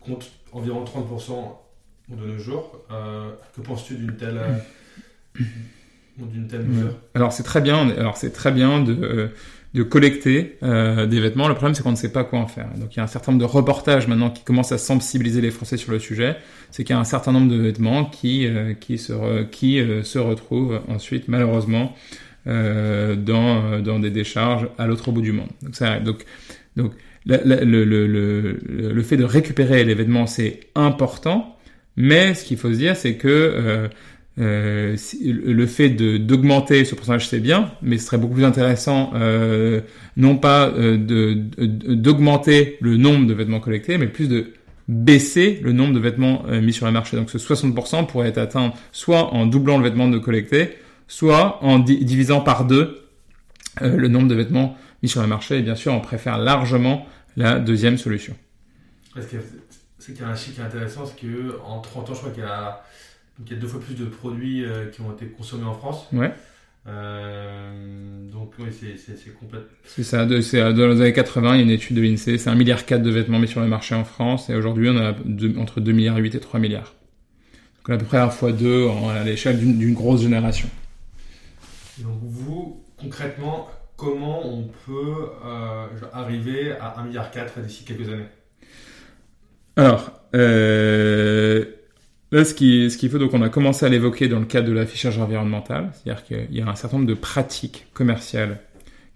contre 0.00 0.26
environ 0.52 0.84
30% 0.84 2.16
de 2.16 2.26
nos 2.26 2.38
jours. 2.38 2.80
Euh, 2.90 3.30
que 3.54 3.60
penses-tu 3.60 3.96
d'une 3.96 4.16
telle, 4.16 4.40
d'une 6.18 6.48
telle 6.48 6.62
mesure? 6.62 6.96
Alors 7.14 7.32
c'est 7.32 7.42
très 7.42 7.60
bien. 7.60 7.90
Alors 7.90 8.16
c'est 8.16 8.32
très 8.32 8.52
bien 8.52 8.82
de 8.82 9.30
de 9.74 9.82
collecter 9.82 10.56
des 10.62 11.20
vêtements. 11.20 11.48
Le 11.48 11.54
problème, 11.54 11.74
c'est 11.74 11.82
qu'on 11.82 11.90
ne 11.90 11.96
sait 11.96 12.12
pas 12.12 12.22
quoi 12.22 12.38
en 12.38 12.46
faire. 12.46 12.68
Donc, 12.76 12.94
il 12.94 12.98
y 12.98 13.00
a 13.00 13.02
un 13.02 13.08
certain 13.08 13.32
nombre 13.32 13.44
de 13.44 13.50
reportages 13.50 14.06
maintenant 14.06 14.30
qui 14.30 14.44
commencent 14.44 14.70
à 14.70 14.78
sensibiliser 14.78 15.40
les 15.40 15.50
Français 15.50 15.76
sur 15.76 15.90
le 15.90 15.98
sujet. 15.98 16.36
C'est 16.70 16.84
qu'il 16.84 16.94
y 16.94 16.96
a 16.96 17.00
un 17.00 17.02
certain 17.02 17.32
nombre 17.32 17.50
de 17.50 17.60
vêtements 17.60 18.04
qui 18.04 18.48
qui 18.78 18.98
se 18.98 19.42
qui 19.42 19.82
se 20.04 20.18
retrouvent 20.20 20.80
ensuite, 20.86 21.26
malheureusement, 21.26 21.92
dans, 22.46 23.64
euh, 23.64 23.80
dans 23.80 23.98
des 23.98 24.10
décharges 24.10 24.68
à 24.78 24.86
l'autre 24.86 25.10
bout 25.12 25.22
du 25.22 25.32
monde. 25.32 25.48
Donc, 25.62 25.74
ça, 25.74 26.00
donc, 26.00 26.24
donc 26.76 26.92
le, 27.26 27.38
le, 27.64 27.84
le, 27.84 28.58
le, 28.66 29.02
fait 29.02 29.16
de 29.16 29.24
récupérer 29.24 29.84
l'événement, 29.84 30.26
c'est 30.26 30.60
important, 30.74 31.58
mais 31.96 32.34
ce 32.34 32.44
qu'il 32.44 32.58
faut 32.58 32.70
se 32.70 32.76
dire, 32.76 32.96
c'est 32.96 33.16
que 33.16 33.28
euh, 33.28 33.88
euh, 34.40 34.96
le 35.22 35.66
fait 35.66 35.90
d'augmenter 35.90 36.84
ce 36.84 36.94
pourcentage, 36.94 37.28
c'est 37.28 37.38
bien, 37.38 37.70
mais 37.82 37.98
ce 37.98 38.06
serait 38.06 38.18
beaucoup 38.18 38.34
plus 38.34 38.44
intéressant, 38.44 39.12
euh, 39.14 39.80
non 40.16 40.36
pas 40.36 40.68
euh, 40.70 40.96
d'augmenter 40.96 42.76
le 42.80 42.96
nombre 42.96 43.26
de 43.26 43.34
vêtements 43.34 43.60
collectés, 43.60 43.96
mais 43.96 44.08
plus 44.08 44.28
de 44.28 44.52
baisser 44.88 45.60
le 45.62 45.72
nombre 45.72 45.94
de 45.94 46.00
vêtements 46.00 46.44
mis 46.60 46.72
sur 46.72 46.84
le 46.84 46.92
marché. 46.92 47.16
Donc 47.16 47.30
ce 47.30 47.38
60% 47.38 48.06
pourrait 48.06 48.28
être 48.28 48.38
atteint 48.38 48.74
soit 48.92 49.32
en 49.32 49.46
doublant 49.46 49.78
le 49.78 49.84
vêtement 49.84 50.08
de 50.08 50.18
collecté, 50.18 50.70
soit 51.08 51.62
en 51.62 51.78
divisant 51.78 52.40
par 52.40 52.64
deux 52.64 53.04
euh, 53.82 53.96
le 53.96 54.08
nombre 54.08 54.28
de 54.28 54.34
vêtements 54.34 54.76
mis 55.02 55.08
sur 55.08 55.22
le 55.22 55.28
marché. 55.28 55.58
Et 55.58 55.62
bien 55.62 55.74
sûr, 55.74 55.92
on 55.92 56.00
préfère 56.00 56.38
largement 56.38 57.06
la 57.36 57.58
deuxième 57.58 57.98
solution. 57.98 58.34
Qu'il 59.14 60.18
y 60.18 60.22
a 60.22 60.28
un 60.28 60.36
chiffre 60.36 60.62
intéressant, 60.62 61.04
c'est 61.06 61.26
qu'en 61.26 61.80
30 61.80 62.10
ans, 62.10 62.14
je 62.14 62.18
crois 62.18 62.30
qu'il 62.30 62.42
y, 62.42 63.54
a, 63.54 63.56
deux 63.56 63.66
fois 63.66 63.80
plus 63.80 63.94
de 63.94 64.04
produits 64.04 64.64
euh, 64.64 64.86
qui 64.90 65.00
ont 65.00 65.12
été 65.12 65.26
consommés 65.26 65.64
en 65.64 65.74
France. 65.74 66.06
Ouais. 66.12 66.32
Euh, 66.86 68.30
donc 68.30 68.52
oui, 68.58 68.66
c'est 68.72 69.34
complètement... 69.34 69.66
C'est 69.84 70.02
ça, 70.02 70.26
dans 70.26 70.34
les 70.36 71.00
années 71.00 71.12
80, 71.14 71.54
il 71.54 71.56
y 71.56 71.60
a 71.60 71.62
une 71.64 71.70
étude 71.70 71.96
de 71.96 72.02
l'INSEE, 72.02 72.36
c'est 72.36 72.50
1,4 72.50 72.56
milliard 72.56 72.82
de 72.82 73.10
vêtements 73.10 73.38
mis 73.38 73.48
sur 73.48 73.60
le 73.60 73.66
marché 73.66 73.94
en 73.94 74.04
France, 74.04 74.50
et 74.50 74.54
aujourd'hui 74.54 74.90
on 74.90 74.98
a 74.98 75.14
entre 75.58 75.80
2 75.80 75.92
milliards 75.92 76.18
8 76.18 76.34
et 76.34 76.40
3 76.40 76.60
milliards. 76.60 76.94
Donc 77.78 77.94
à 77.94 77.98
peu 77.98 78.04
près 78.04 78.18
à 78.18 78.28
fois 78.28 78.52
deux 78.52 78.86
à 78.88 79.24
l'échelle 79.24 79.58
d'une 79.58 79.94
grosse 79.94 80.22
génération. 80.22 80.68
Donc 81.98 82.18
vous, 82.22 82.82
concrètement, 82.98 83.68
comment 83.96 84.46
on 84.46 84.68
peut 84.86 85.28
euh, 85.44 85.86
arriver 86.12 86.72
à 86.72 86.96
1,4 86.98 87.06
milliard 87.06 87.30
d'ici 87.58 87.84
quelques 87.84 88.08
années? 88.08 88.26
Alors, 89.76 90.12
euh, 90.34 91.64
là, 92.32 92.44
ce 92.44 92.54
qu'il 92.54 92.90
ce 92.90 93.08
faut, 93.08 93.18
donc 93.18 93.34
on 93.34 93.42
a 93.42 93.48
commencé 93.48 93.86
à 93.86 93.88
l'évoquer 93.88 94.28
dans 94.28 94.38
le 94.38 94.46
cadre 94.46 94.68
de 94.68 94.72
l'affichage 94.72 95.18
environnemental, 95.18 95.90
c'est-à-dire 95.92 96.24
qu'il 96.24 96.56
y 96.56 96.60
a 96.60 96.68
un 96.68 96.74
certain 96.74 96.98
nombre 96.98 97.08
de 97.08 97.14
pratiques 97.14 97.86
commerciales 97.92 98.60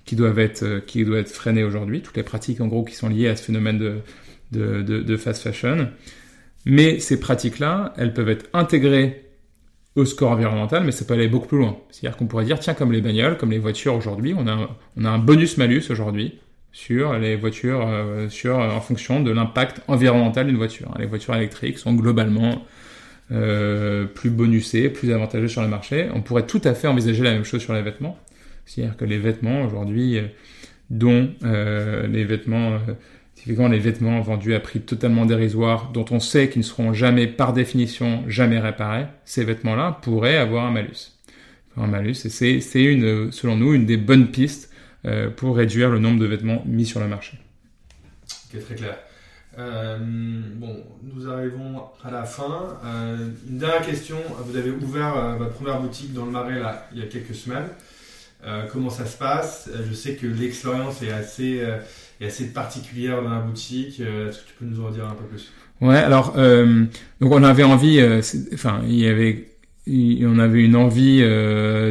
qui 0.05 0.17
doivent 0.17 0.38
être, 0.38 0.62
euh, 0.62 0.81
qui 0.81 1.05
doivent 1.05 1.21
être 1.21 1.31
freinées 1.31 1.64
aujourd'hui, 1.64 2.01
toutes 2.01 2.17
les 2.17 2.23
pratiques 2.23 2.61
en 2.61 2.67
gros 2.67 2.85
qui 2.85 2.95
sont 2.95 3.09
liées 3.09 3.29
à 3.29 3.37
ce 3.37 3.43
phénomène 3.43 3.79
de, 3.79 4.83
de, 4.83 5.17
fast 5.17 5.43
fashion. 5.43 5.91
Mais 6.64 6.99
ces 6.99 7.21
pratiques-là, 7.21 7.93
elles 7.97 8.14
peuvent 8.14 8.29
être 8.29 8.47
intégrées 8.53 9.28
au 9.96 10.05
score 10.05 10.31
environnemental, 10.31 10.85
mais 10.85 10.92
ça 10.92 11.05
peut 11.05 11.14
aller 11.14 11.29
beaucoup 11.29 11.48
plus 11.48 11.59
loin. 11.59 11.77
C'est-à-dire 11.90 12.16
qu'on 12.16 12.27
pourrait 12.27 12.44
dire, 12.44 12.59
tiens, 12.59 12.74
comme 12.74 12.92
les 12.92 13.01
bagnoles, 13.01 13.37
comme 13.37 13.51
les 13.51 13.59
voitures 13.59 13.94
aujourd'hui, 13.94 14.35
on 14.37 14.46
a, 14.46 14.68
on 14.96 15.05
a 15.05 15.11
un 15.11 15.18
bonus-malus 15.18 15.90
aujourd'hui 15.90 16.38
sur 16.72 17.18
les 17.18 17.37
voitures, 17.37 17.87
euh, 17.88 18.29
sur, 18.29 18.59
en 18.59 18.81
fonction 18.81 19.20
de 19.22 19.31
l'impact 19.31 19.81
environnemental 19.88 20.46
d'une 20.46 20.57
voiture. 20.57 20.94
Les 20.98 21.07
voitures 21.07 21.35
électriques 21.35 21.79
sont 21.79 21.94
globalement 21.94 22.64
plus 24.14 24.31
bonusé, 24.31 24.88
plus 24.88 25.12
avantageux 25.12 25.48
sur 25.48 25.61
le 25.61 25.68
marché. 25.68 26.09
On 26.14 26.22
pourrait 26.22 26.46
tout 26.46 26.62
à 26.64 26.72
fait 26.72 26.88
envisager 26.88 27.22
la 27.22 27.33
même 27.33 27.44
chose 27.44 27.61
sur 27.61 27.74
les 27.74 27.83
vêtements. 27.83 28.18
C'est-à-dire 28.64 28.96
que 28.96 29.05
les 29.05 29.18
vêtements 29.18 29.64
aujourd'hui, 29.64 30.18
dont 30.88 31.29
les 31.42 32.24
vêtements 32.24 32.79
Typiquement, 33.38 33.68
les 33.68 33.79
vêtements 33.79 34.20
vendus 34.20 34.53
à 34.53 34.59
prix 34.59 34.81
totalement 34.81 35.24
dérisoire, 35.24 35.90
dont 35.92 36.05
on 36.11 36.18
sait 36.18 36.48
qu'ils 36.48 36.62
ne 36.62 36.66
seront 36.66 36.92
jamais, 36.92 37.29
par 37.29 37.53
définition, 37.53 38.24
jamais 38.27 38.59
réparés, 38.59 39.07
ces 39.24 39.44
vêtements-là 39.44 40.01
pourraient 40.03 40.37
avoir 40.37 40.66
un 40.66 40.72
malus. 40.72 41.12
Un 41.77 41.87
malus, 41.87 42.14
c'est, 42.14 42.83
une, 42.83 43.31
selon 43.31 43.57
nous, 43.57 43.74
une 43.74 43.87
des 43.87 43.96
bonnes 43.96 44.33
pistes 44.33 44.72
euh, 45.05 45.31
pour 45.31 45.57
réduire 45.57 45.88
le 45.88 46.01
nombre 46.01 46.18
de 46.18 46.27
vêtements 46.27 46.64
mis 46.66 46.85
sur 46.85 46.98
le 46.98 47.07
marché. 47.07 47.38
Ok, 48.53 48.61
très 48.61 48.74
clair. 48.74 48.98
Euh, 49.57 49.98
bon, 50.57 50.83
nous 51.05 51.31
arrivons 51.31 51.83
à 52.03 52.11
la 52.11 52.24
fin. 52.24 52.77
Euh, 52.85 53.29
une 53.48 53.59
dernière 53.59 53.87
question. 53.87 54.18
Vous 54.46 54.57
avez 54.57 54.72
ouvert 54.72 55.37
votre 55.38 55.53
première 55.53 55.81
boutique 55.81 56.12
dans 56.12 56.24
le 56.24 56.33
Marais 56.33 56.61
il 56.92 56.98
y 56.98 57.03
a 57.03 57.07
quelques 57.07 57.37
semaines. 57.37 57.68
comment 58.72 58.90
ça 58.90 59.07
se 59.07 59.16
passe? 59.16 59.70
Je 59.88 59.94
sais 59.94 60.16
que 60.16 60.27
l'expérience 60.27 61.03
est 61.03 61.12
assez 61.12 61.62
est 62.20 62.26
assez 62.26 62.52
particulière 62.52 63.22
dans 63.22 63.31
la 63.31 63.40
boutique. 63.40 64.00
Euh, 64.00 64.28
est-ce 64.28 64.38
que 64.38 64.48
tu 64.48 64.54
peux 64.59 64.64
nous 64.64 64.85
en 64.85 64.90
dire 64.90 65.04
un 65.07 65.14
peu 65.14 65.24
plus? 65.24 65.52
Ouais, 65.81 65.96
alors 65.96 66.35
euh, 66.37 66.85
donc 67.20 67.33
on 67.33 67.42
avait 67.44 67.62
envie, 67.62 68.00
euh, 68.00 68.20
enfin 68.52 68.81
il 68.85 68.96
y 68.96 69.07
avait, 69.07 69.48
on 69.87 70.38
avait 70.38 70.64
une 70.64 70.74
envie 70.74 71.22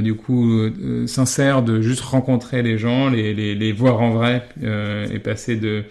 du 0.04 0.14
coup 0.14 0.60
sincère 1.08 1.64
de 1.64 1.82
juste 1.82 2.02
rencontrer 2.02 2.62
les 2.62 2.78
gens, 2.78 3.10
les, 3.10 3.34
les, 3.34 3.56
les 3.56 3.72
voir 3.72 4.02
en 4.02 4.12
vrai 4.12 4.48
et 4.62 5.20
passer 5.20 5.56
de 5.56 5.86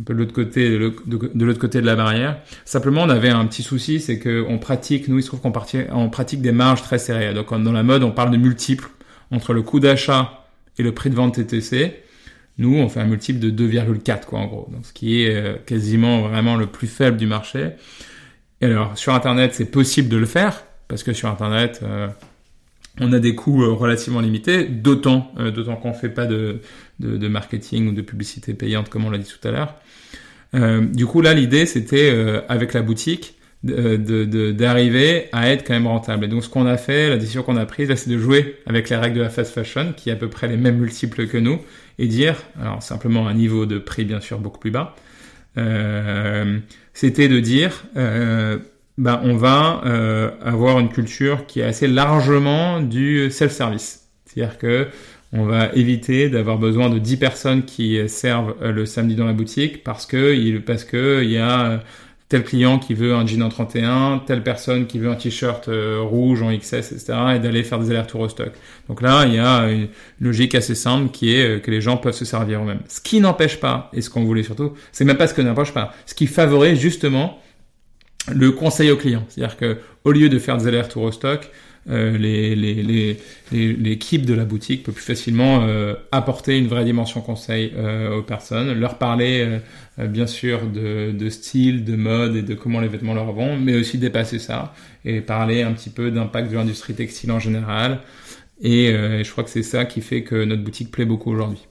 un 0.00 0.02
peu 0.02 0.14
de 0.14 0.18
l'autre 0.18 0.32
côté 0.32 0.70
de 0.70 1.44
l'autre 1.44 1.60
côté 1.60 1.80
de 1.80 1.86
la 1.86 1.94
barrière. 1.94 2.38
Simplement, 2.64 3.02
on 3.02 3.10
avait 3.10 3.28
un 3.28 3.44
petit 3.46 3.62
souci, 3.62 4.00
c'est 4.00 4.18
que 4.18 4.44
on 4.48 4.58
pratique, 4.58 5.06
nous 5.08 5.18
il 5.18 5.22
se 5.22 5.28
trouve 5.28 5.40
qu'on 5.40 5.52
on 5.92 6.08
pratique 6.08 6.40
des 6.40 6.52
marges 6.52 6.82
très 6.82 6.98
serrées. 6.98 7.34
Donc 7.34 7.50
dans 7.50 7.72
la 7.72 7.82
mode, 7.82 8.02
on 8.02 8.10
parle 8.10 8.30
de 8.30 8.38
multiples 8.38 8.88
entre 9.30 9.52
le 9.52 9.62
coût 9.62 9.78
d'achat 9.80 10.46
et 10.78 10.82
le 10.82 10.92
prix 10.92 11.10
de 11.10 11.14
vente 11.14 11.34
TTC. 11.34 12.02
Nous, 12.58 12.76
on 12.76 12.88
fait 12.88 13.00
un 13.00 13.06
multiple 13.06 13.38
de 13.38 13.50
2,4 13.50 14.24
quoi 14.26 14.40
en 14.40 14.46
gros, 14.46 14.68
donc 14.72 14.84
ce 14.84 14.92
qui 14.92 15.22
est 15.22 15.34
euh, 15.34 15.54
quasiment 15.64 16.22
vraiment 16.22 16.56
le 16.56 16.66
plus 16.66 16.86
faible 16.86 17.16
du 17.16 17.26
marché. 17.26 17.70
Et 18.60 18.66
alors 18.66 18.96
sur 18.96 19.14
Internet, 19.14 19.54
c'est 19.54 19.70
possible 19.70 20.08
de 20.08 20.18
le 20.18 20.26
faire 20.26 20.64
parce 20.88 21.02
que 21.02 21.12
sur 21.12 21.28
Internet, 21.28 21.80
euh, 21.82 22.08
on 23.00 23.12
a 23.12 23.18
des 23.18 23.34
coûts 23.34 23.62
euh, 23.62 23.72
relativement 23.72 24.20
limités, 24.20 24.64
d'autant 24.64 25.32
d'autant 25.54 25.76
qu'on 25.76 25.94
fait 25.94 26.10
pas 26.10 26.26
de, 26.26 26.60
de, 27.00 27.28
marketing 27.28 27.88
ou 27.88 27.92
de 27.92 28.02
publicité 28.02 28.52
payante 28.52 28.90
comme 28.90 29.06
on 29.06 29.10
l'a 29.10 29.18
dit 29.18 29.30
tout 29.30 29.48
à 29.48 29.50
l'heure. 29.50 29.74
du 30.92 31.06
coup 31.06 31.22
là, 31.22 31.32
l'idée 31.32 31.64
c'était 31.64 32.14
avec 32.48 32.74
la 32.74 32.82
boutique 32.82 33.36
d'arriver 33.64 35.28
à 35.32 35.50
être 35.50 35.66
quand 35.66 35.72
même 35.72 35.86
rentable. 35.86 36.24
Et 36.24 36.28
donc 36.28 36.44
ce 36.44 36.48
qu'on 36.48 36.66
a 36.66 36.76
fait, 36.76 37.08
la 37.08 37.16
décision 37.16 37.42
qu'on 37.42 37.56
a 37.56 37.64
prise, 37.64 37.94
c'est 37.94 38.10
de 38.10 38.18
jouer 38.18 38.58
avec 38.66 38.90
les 38.90 38.96
règles 38.96 39.16
de 39.16 39.22
la 39.22 39.30
fast 39.30 39.54
fashion, 39.54 39.94
qui 39.96 40.10
est 40.10 40.12
à 40.12 40.16
peu 40.16 40.28
près 40.28 40.48
les 40.48 40.56
mêmes 40.56 40.78
multiples 40.78 41.26
que 41.28 41.38
nous, 41.38 41.60
et 42.02 42.08
dire, 42.08 42.34
alors 42.60 42.82
simplement 42.82 43.28
un 43.28 43.34
niveau 43.34 43.64
de 43.64 43.78
prix 43.78 44.04
bien 44.04 44.20
sûr 44.20 44.40
beaucoup 44.40 44.58
plus 44.58 44.72
bas, 44.72 44.96
euh, 45.56 46.58
c'était 46.94 47.28
de 47.28 47.38
dire, 47.38 47.84
euh, 47.96 48.58
ben, 48.98 49.20
on 49.22 49.36
va 49.36 49.82
euh, 49.86 50.32
avoir 50.42 50.80
une 50.80 50.88
culture 50.88 51.46
qui 51.46 51.60
est 51.60 51.64
assez 51.64 51.86
largement 51.86 52.80
du 52.80 53.30
self-service. 53.30 54.08
C'est-à-dire 54.26 54.58
que 54.58 54.88
on 55.32 55.44
va 55.44 55.72
éviter 55.74 56.28
d'avoir 56.28 56.58
besoin 56.58 56.90
de 56.90 56.98
10 56.98 57.16
personnes 57.18 57.64
qui 57.64 58.06
servent 58.08 58.56
le 58.60 58.84
samedi 58.84 59.14
dans 59.14 59.24
la 59.24 59.32
boutique 59.32 59.84
parce 59.84 60.04
que 60.04 60.58
parce 60.58 60.84
que 60.84 61.22
il 61.22 61.30
y 61.30 61.38
a 61.38 61.82
tel 62.32 62.44
client 62.44 62.78
qui 62.78 62.94
veut 62.94 63.12
un 63.12 63.26
jean 63.26 63.42
en 63.42 63.50
31, 63.50 64.22
telle 64.26 64.42
personne 64.42 64.86
qui 64.86 64.98
veut 64.98 65.10
un 65.10 65.16
t-shirt 65.16 65.68
euh, 65.68 66.00
rouge 66.00 66.40
en 66.40 66.50
XS, 66.50 66.92
etc. 66.92 67.12
et 67.36 67.38
d'aller 67.40 67.62
faire 67.62 67.78
des 67.78 67.90
allers-retours 67.90 68.22
au 68.22 68.28
stock. 68.30 68.52
Donc 68.88 69.02
là, 69.02 69.26
il 69.26 69.34
y 69.34 69.38
a 69.38 69.70
une 69.70 69.88
logique 70.18 70.54
assez 70.54 70.74
simple 70.74 71.10
qui 71.10 71.34
est 71.34 71.46
euh, 71.46 71.58
que 71.58 71.70
les 71.70 71.82
gens 71.82 71.98
peuvent 71.98 72.14
se 72.14 72.24
servir 72.24 72.62
eux-mêmes. 72.62 72.80
Ce 72.88 73.02
qui 73.02 73.20
n'empêche 73.20 73.60
pas, 73.60 73.90
et 73.92 74.00
ce 74.00 74.08
qu'on 74.08 74.24
voulait 74.24 74.44
surtout, 74.44 74.72
c'est 74.92 75.04
même 75.04 75.18
pas 75.18 75.26
ce 75.26 75.34
que 75.34 75.42
n'empêche 75.42 75.74
pas, 75.74 75.92
ce 76.06 76.14
qui 76.14 76.26
favorise 76.26 76.80
justement 76.80 77.38
le 78.34 78.50
conseil 78.50 78.90
au 78.90 78.96
client. 78.96 79.26
C'est-à-dire 79.28 79.58
que 79.58 79.76
au 80.04 80.10
lieu 80.10 80.30
de 80.30 80.38
faire 80.38 80.56
des 80.56 80.66
allers-retours 80.68 81.02
au 81.02 81.12
stock, 81.12 81.50
euh, 81.90 82.16
l'équipe 83.50 84.20
les, 84.20 84.26
de 84.26 84.34
la 84.34 84.44
boutique 84.44 84.84
peut 84.84 84.92
plus 84.92 85.02
facilement 85.02 85.62
euh, 85.62 85.94
apporter 86.12 86.56
une 86.56 86.68
vraie 86.68 86.84
dimension 86.84 87.20
conseil 87.20 87.72
euh, 87.76 88.18
aux 88.18 88.22
personnes, 88.22 88.72
leur 88.78 88.98
parler 88.98 89.60
bien 89.98 90.26
sûr 90.26 90.60
de, 90.68 91.28
style, 91.28 91.84
de 91.84 91.96
mode 91.96 92.36
et 92.36 92.42
de 92.42 92.54
comment 92.54 92.80
les 92.80 92.88
vêtements 92.88 93.14
leur 93.14 93.32
vont, 93.32 93.58
mais 93.58 93.74
aussi 93.74 93.98
dépasser 93.98 94.38
ça 94.38 94.74
et 95.04 95.20
parler 95.20 95.62
un 95.62 95.72
petit 95.72 95.90
peu 95.90 96.10
d'impact 96.10 96.50
de 96.50 96.56
l'industrie 96.56 96.94
textile 96.94 97.32
en 97.32 97.38
général. 97.38 98.00
Et 98.62 98.88
je 98.92 99.30
crois 99.30 99.44
que 99.44 99.50
c'est 99.50 99.62
ça 99.62 99.84
qui 99.84 100.00
fait 100.00 100.22
que 100.22 100.44
notre 100.44 100.62
boutique 100.62 100.90
plaît 100.90 101.04
beaucoup 101.04 101.30
aujourd'hui. 101.30 101.66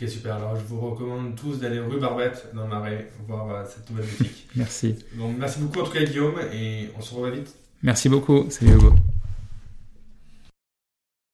Ok, 0.00 0.08
super. 0.08 0.36
Alors, 0.36 0.56
je 0.56 0.64
vous 0.64 0.80
recommande 0.80 1.34
tous 1.34 1.58
d'aller 1.58 1.80
rue 1.80 1.98
Barbette 1.98 2.50
dans 2.54 2.66
Marais 2.66 3.10
voir 3.26 3.66
cette 3.66 3.90
nouvelle 3.90 4.06
boutique. 4.06 4.46
merci. 4.56 4.94
Donc, 5.16 5.36
merci 5.38 5.60
beaucoup 5.60 5.80
en 5.80 5.84
tout 5.84 5.92
cas, 5.92 6.04
Guillaume, 6.04 6.38
et 6.52 6.88
on 6.96 7.00
se 7.00 7.14
revoit 7.14 7.30
vite. 7.30 7.54
Merci 7.82 8.08
beaucoup. 8.08 8.46
Salut 8.50 8.72
Hugo. 8.72 8.97